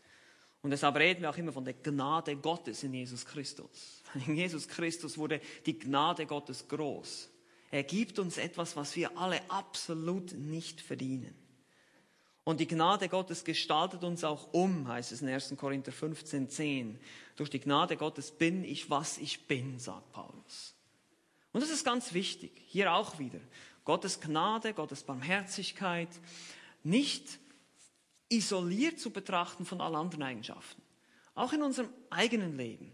[0.62, 4.04] Und deshalb reden wir auch immer von der Gnade Gottes in Jesus Christus.
[4.28, 7.31] In Jesus Christus wurde die Gnade Gottes groß.
[7.72, 11.34] Er gibt uns etwas, was wir alle absolut nicht verdienen.
[12.44, 15.56] Und die Gnade Gottes gestaltet uns auch um, heißt es in 1.
[15.58, 17.00] Korinther 15, 10.
[17.36, 20.76] Durch die Gnade Gottes bin ich, was ich bin, sagt Paulus.
[21.54, 23.40] Und das ist ganz wichtig, hier auch wieder.
[23.86, 26.10] Gottes Gnade, Gottes Barmherzigkeit,
[26.84, 27.40] nicht
[28.30, 30.82] isoliert zu betrachten von allen anderen Eigenschaften.
[31.36, 32.92] Auch in unserem eigenen Leben.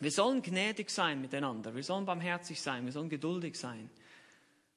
[0.00, 3.90] Wir sollen gnädig sein miteinander, wir sollen barmherzig sein, wir sollen geduldig sein.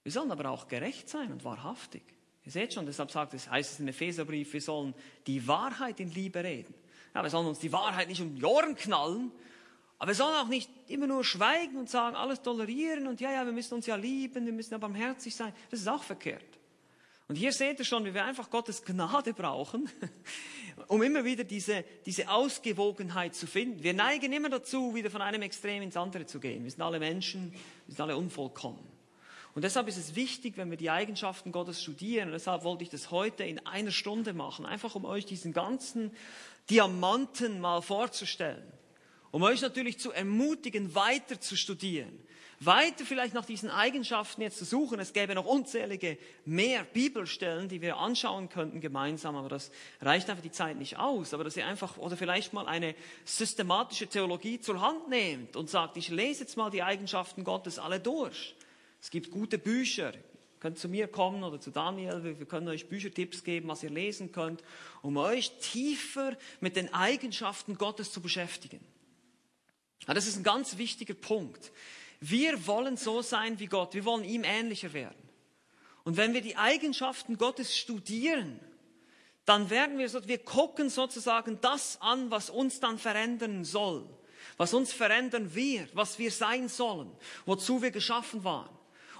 [0.04, 2.02] Wir sollen aber auch gerecht sein und wahrhaftig.
[2.44, 4.96] Ihr seht schon, deshalb sagt es, heißt es im Epheserbrief, wir sollen
[5.28, 6.74] die Wahrheit in Liebe reden.
[7.14, 9.32] Ja, wir sollen uns die Wahrheit nicht um die Ohren knallen,
[10.00, 13.46] aber wir sollen auch nicht immer nur schweigen und sagen, alles tolerieren und ja, ja,
[13.46, 15.54] wir müssen uns ja lieben, wir müssen ja barmherzig sein.
[15.70, 16.44] Das ist auch verkehrt.
[17.28, 19.90] Und hier seht ihr schon, wie wir einfach Gottes Gnade brauchen,
[20.88, 23.84] um immer wieder diese, diese Ausgewogenheit zu finden.
[23.84, 26.64] Wir neigen immer dazu, wieder von einem Extrem ins andere zu gehen.
[26.64, 28.86] Wir sind alle Menschen, wir sind alle unvollkommen.
[29.54, 32.90] Und deshalb ist es wichtig, wenn wir die Eigenschaften Gottes studieren, und deshalb wollte ich
[32.90, 36.12] das heute in einer Stunde machen, einfach um euch diesen ganzen
[36.70, 38.72] Diamanten mal vorzustellen
[39.32, 42.20] um euch natürlich zu ermutigen, weiter zu studieren,
[42.66, 45.00] weiter vielleicht nach diesen Eigenschaften jetzt zu suchen.
[45.00, 50.44] Es gäbe noch unzählige mehr Bibelstellen, die wir anschauen könnten gemeinsam, aber das reicht einfach
[50.44, 51.34] die Zeit nicht aus.
[51.34, 52.96] Aber dass ihr einfach oder vielleicht mal eine
[53.26, 58.00] systematische Theologie zur Hand nehmt und sagt, ich lese jetzt mal die Eigenschaften Gottes alle
[58.00, 58.56] durch.
[59.02, 60.14] Es gibt gute Bücher,
[60.60, 64.32] könnt zu mir kommen oder zu Daniel, wir können euch Büchertipps geben, was ihr lesen
[64.32, 64.64] könnt,
[65.02, 68.80] um euch tiefer mit den Eigenschaften Gottes zu beschäftigen.
[70.06, 71.72] Das ist ein ganz wichtiger Punkt.
[72.22, 75.18] Wir wollen so sein wie Gott, wir wollen ihm ähnlicher werden.
[76.04, 78.60] Und wenn wir die Eigenschaften Gottes studieren,
[79.46, 84.08] dann werden wir so, wir gucken sozusagen das an, was uns dann verändern soll,
[84.58, 87.12] was uns verändern wird, was wir sein sollen,
[87.46, 88.70] wozu wir geschaffen waren.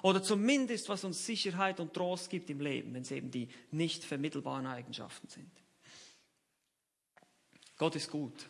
[0.04, 4.04] Oder zumindest, was uns Sicherheit und Trost gibt im Leben, wenn es eben die nicht
[4.04, 5.52] vermittelbaren Eigenschaften sind.
[7.78, 8.48] Gott ist gut.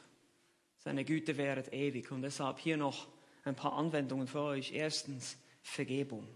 [0.78, 2.12] Seine Güte währet ewig.
[2.12, 3.08] Und deshalb hier noch
[3.44, 4.72] ein paar Anwendungen für euch.
[4.74, 6.28] Erstens, Vergebung.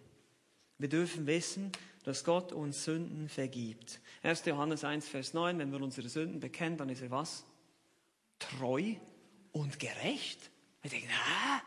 [0.78, 1.72] Wir dürfen wissen,
[2.03, 3.99] dass Gott uns Sünden vergibt.
[4.24, 4.45] 1.
[4.45, 7.45] Johannes 1, Vers 9, wenn wir unsere Sünden bekennen, dann ist er was?
[8.39, 8.95] Treu
[9.51, 10.51] und gerecht.
[10.82, 11.62] Wir denken, hä?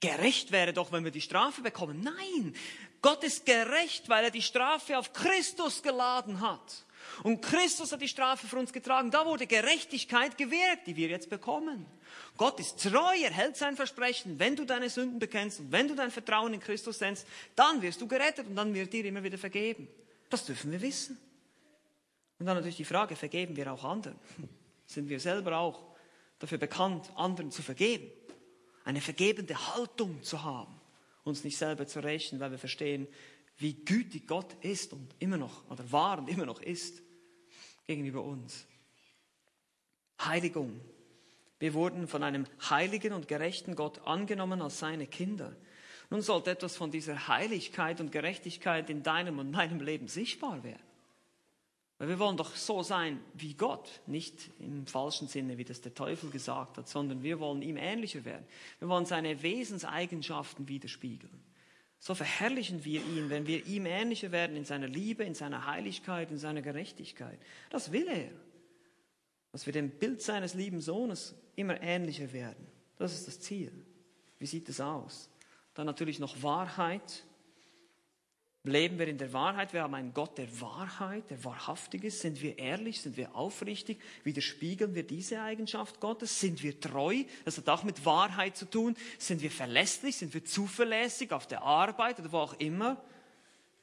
[0.00, 2.00] Gerecht wäre doch, wenn wir die Strafe bekommen.
[2.00, 2.54] Nein,
[3.02, 6.86] Gott ist gerecht, weil er die Strafe auf Christus geladen hat.
[7.22, 9.10] Und Christus hat die Strafe für uns getragen.
[9.10, 11.86] Da wurde Gerechtigkeit gewirkt, die wir jetzt bekommen.
[12.36, 14.38] Gott ist treu, er hält sein Versprechen.
[14.38, 18.00] Wenn du deine Sünden bekennst und wenn du dein Vertrauen in Christus setzt, dann wirst
[18.00, 19.88] du gerettet und dann wird dir immer wieder vergeben.
[20.28, 21.18] Das dürfen wir wissen.
[22.38, 24.18] Und dann natürlich die Frage, vergeben wir auch anderen?
[24.86, 25.82] Sind wir selber auch
[26.38, 28.10] dafür bekannt, anderen zu vergeben?
[28.84, 30.74] eine vergebende Haltung zu haben,
[31.24, 33.06] uns nicht selber zu rächen, weil wir verstehen,
[33.60, 37.02] wie gütig Gott ist und immer noch, oder war und immer noch ist
[37.86, 38.66] gegenüber uns.
[40.20, 40.80] Heiligung.
[41.58, 45.54] Wir wurden von einem heiligen und gerechten Gott angenommen als seine Kinder.
[46.08, 50.82] Nun sollte etwas von dieser Heiligkeit und Gerechtigkeit in deinem und meinem Leben sichtbar werden.
[51.98, 55.92] Weil wir wollen doch so sein wie Gott, nicht im falschen Sinne, wie das der
[55.92, 58.46] Teufel gesagt hat, sondern wir wollen ihm ähnlicher werden.
[58.78, 61.49] Wir wollen seine Wesenseigenschaften widerspiegeln.
[62.02, 66.30] So verherrlichen wir ihn, wenn wir ihm ähnlicher werden in seiner Liebe, in seiner Heiligkeit,
[66.30, 67.38] in seiner Gerechtigkeit.
[67.68, 68.30] Das will er.
[69.52, 72.66] Dass wir dem Bild seines lieben Sohnes immer ähnlicher werden.
[72.96, 73.70] Das ist das Ziel.
[74.38, 75.28] Wie sieht es aus?
[75.74, 77.24] Dann natürlich noch Wahrheit,
[78.62, 79.72] Leben wir in der Wahrheit?
[79.72, 82.20] Wir haben einen Gott der Wahrheit, der wahrhaftig ist.
[82.20, 83.00] Sind wir ehrlich?
[83.00, 83.98] Sind wir aufrichtig?
[84.22, 86.40] Widerspiegeln wir diese Eigenschaft Gottes?
[86.40, 87.24] Sind wir treu?
[87.46, 88.96] Das hat auch mit Wahrheit zu tun.
[89.18, 90.16] Sind wir verlässlich?
[90.16, 93.02] Sind wir zuverlässig auf der Arbeit oder wo auch immer?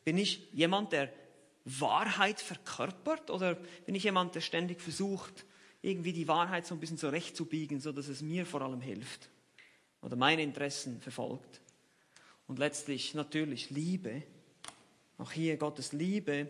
[0.04, 1.12] Bin ich jemand, der
[1.66, 3.32] Wahrheit verkörpert?
[3.32, 3.56] Oder
[3.88, 5.46] bin ich jemand, der ständig versucht,
[5.82, 9.30] irgendwie die Wahrheit so ein bisschen zurechtzubiegen, so dass es mir vor allem hilft?
[10.04, 11.62] Oder meine Interessen verfolgt?
[12.46, 14.22] Und letztlich natürlich Liebe
[15.18, 16.50] auch hier Gottes Liebe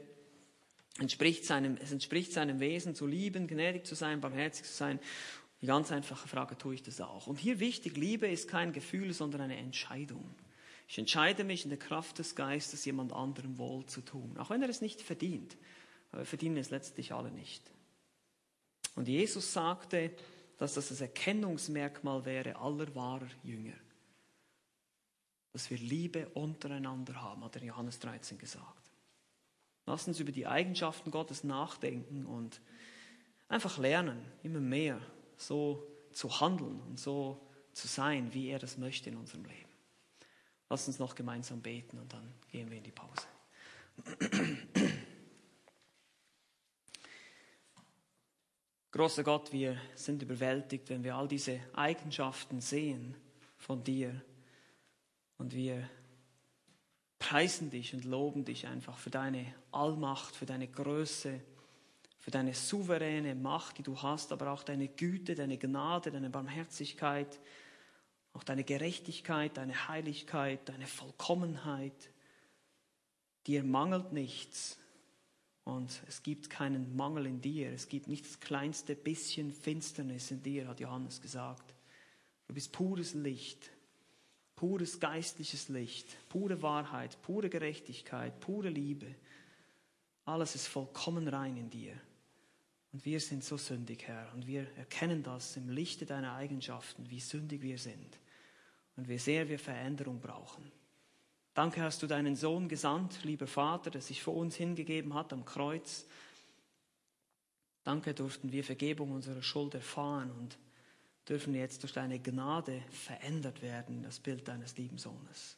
[0.99, 4.99] entspricht seinem, es entspricht seinem Wesen zu lieben, gnädig zu sein, barmherzig zu sein.
[5.61, 7.28] Die ganz einfache Frage, tue ich das auch?
[7.28, 10.36] Und hier wichtig, Liebe ist kein Gefühl, sondern eine Entscheidung.
[10.88, 14.61] Ich entscheide mich in der Kraft des Geistes, jemand anderem Wohl zu tun, auch wenn
[14.61, 15.57] er es nicht verdient.
[16.11, 17.63] Aber wir verdienen es letztlich alle nicht.
[18.95, 20.11] Und Jesus sagte,
[20.57, 23.74] dass das das Erkennungsmerkmal wäre aller wahrer Jünger
[25.58, 28.91] dass wir Liebe untereinander haben, hat er Johannes 13 gesagt.
[29.88, 32.62] Lass uns über die Eigenschaften Gottes nachdenken und
[33.47, 35.01] einfach lernen, immer mehr
[35.36, 37.41] so zu handeln und so
[37.74, 39.72] zu sein, wie er das möchte in unserem Leben.
[40.70, 43.26] Lass uns noch gemeinsam beten und dann gehen wir in die Pause.
[48.91, 53.16] Großer Gott, wir sind überwältigt, wenn wir all diese Eigenschaften sehen
[53.58, 54.22] von dir.
[55.38, 55.88] Und wir
[57.19, 61.41] preisen dich und loben dich einfach für deine Allmacht, für deine Größe,
[62.19, 67.39] für deine souveräne Macht, die du hast, aber auch deine Güte, deine Gnade, deine Barmherzigkeit,
[68.33, 72.09] auch deine Gerechtigkeit, deine Heiligkeit, deine Vollkommenheit.
[73.45, 74.77] Dir mangelt nichts
[75.63, 77.71] und es gibt keinen Mangel in dir.
[77.71, 81.73] Es gibt nicht das kleinste bisschen Finsternis in dir, hat Johannes gesagt.
[82.47, 83.71] Du bist pures Licht
[84.58, 89.16] pures geistliches Licht, pure Wahrheit, pure Gerechtigkeit, pure Liebe.
[90.26, 91.93] Alles ist vollkommen rein in dir.
[92.91, 94.34] Und wir sind so sündig, Herr.
[94.34, 98.20] Und wir erkennen das im Lichte deiner Eigenschaften, wie sündig wir sind.
[98.95, 100.72] Und wie sehr wir Veränderung brauchen.
[101.53, 105.45] Danke hast du deinen Sohn gesandt, lieber Vater, der sich für uns hingegeben hat am
[105.45, 106.08] Kreuz.
[107.84, 110.58] Danke durften wir Vergebung unserer Schuld erfahren und
[111.28, 115.57] dürfen jetzt durch deine Gnade verändert werden, das Bild deines lieben Sohnes.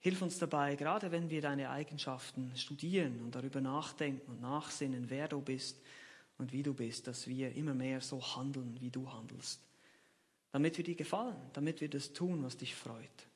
[0.00, 5.28] Hilf uns dabei, gerade wenn wir deine Eigenschaften studieren und darüber nachdenken und nachsinnen, wer
[5.28, 5.80] du bist
[6.38, 9.60] und wie du bist, dass wir immer mehr so handeln, wie du handelst.
[10.52, 13.28] Damit wir dir gefallen, damit wir das tun, was dich freut.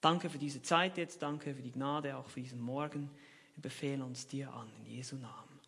[0.00, 3.10] Danke für diese Zeit jetzt, danke für die Gnade, auch für diesen Morgen.
[3.56, 5.58] Wir befehlen uns dir an, in Jesu Namen.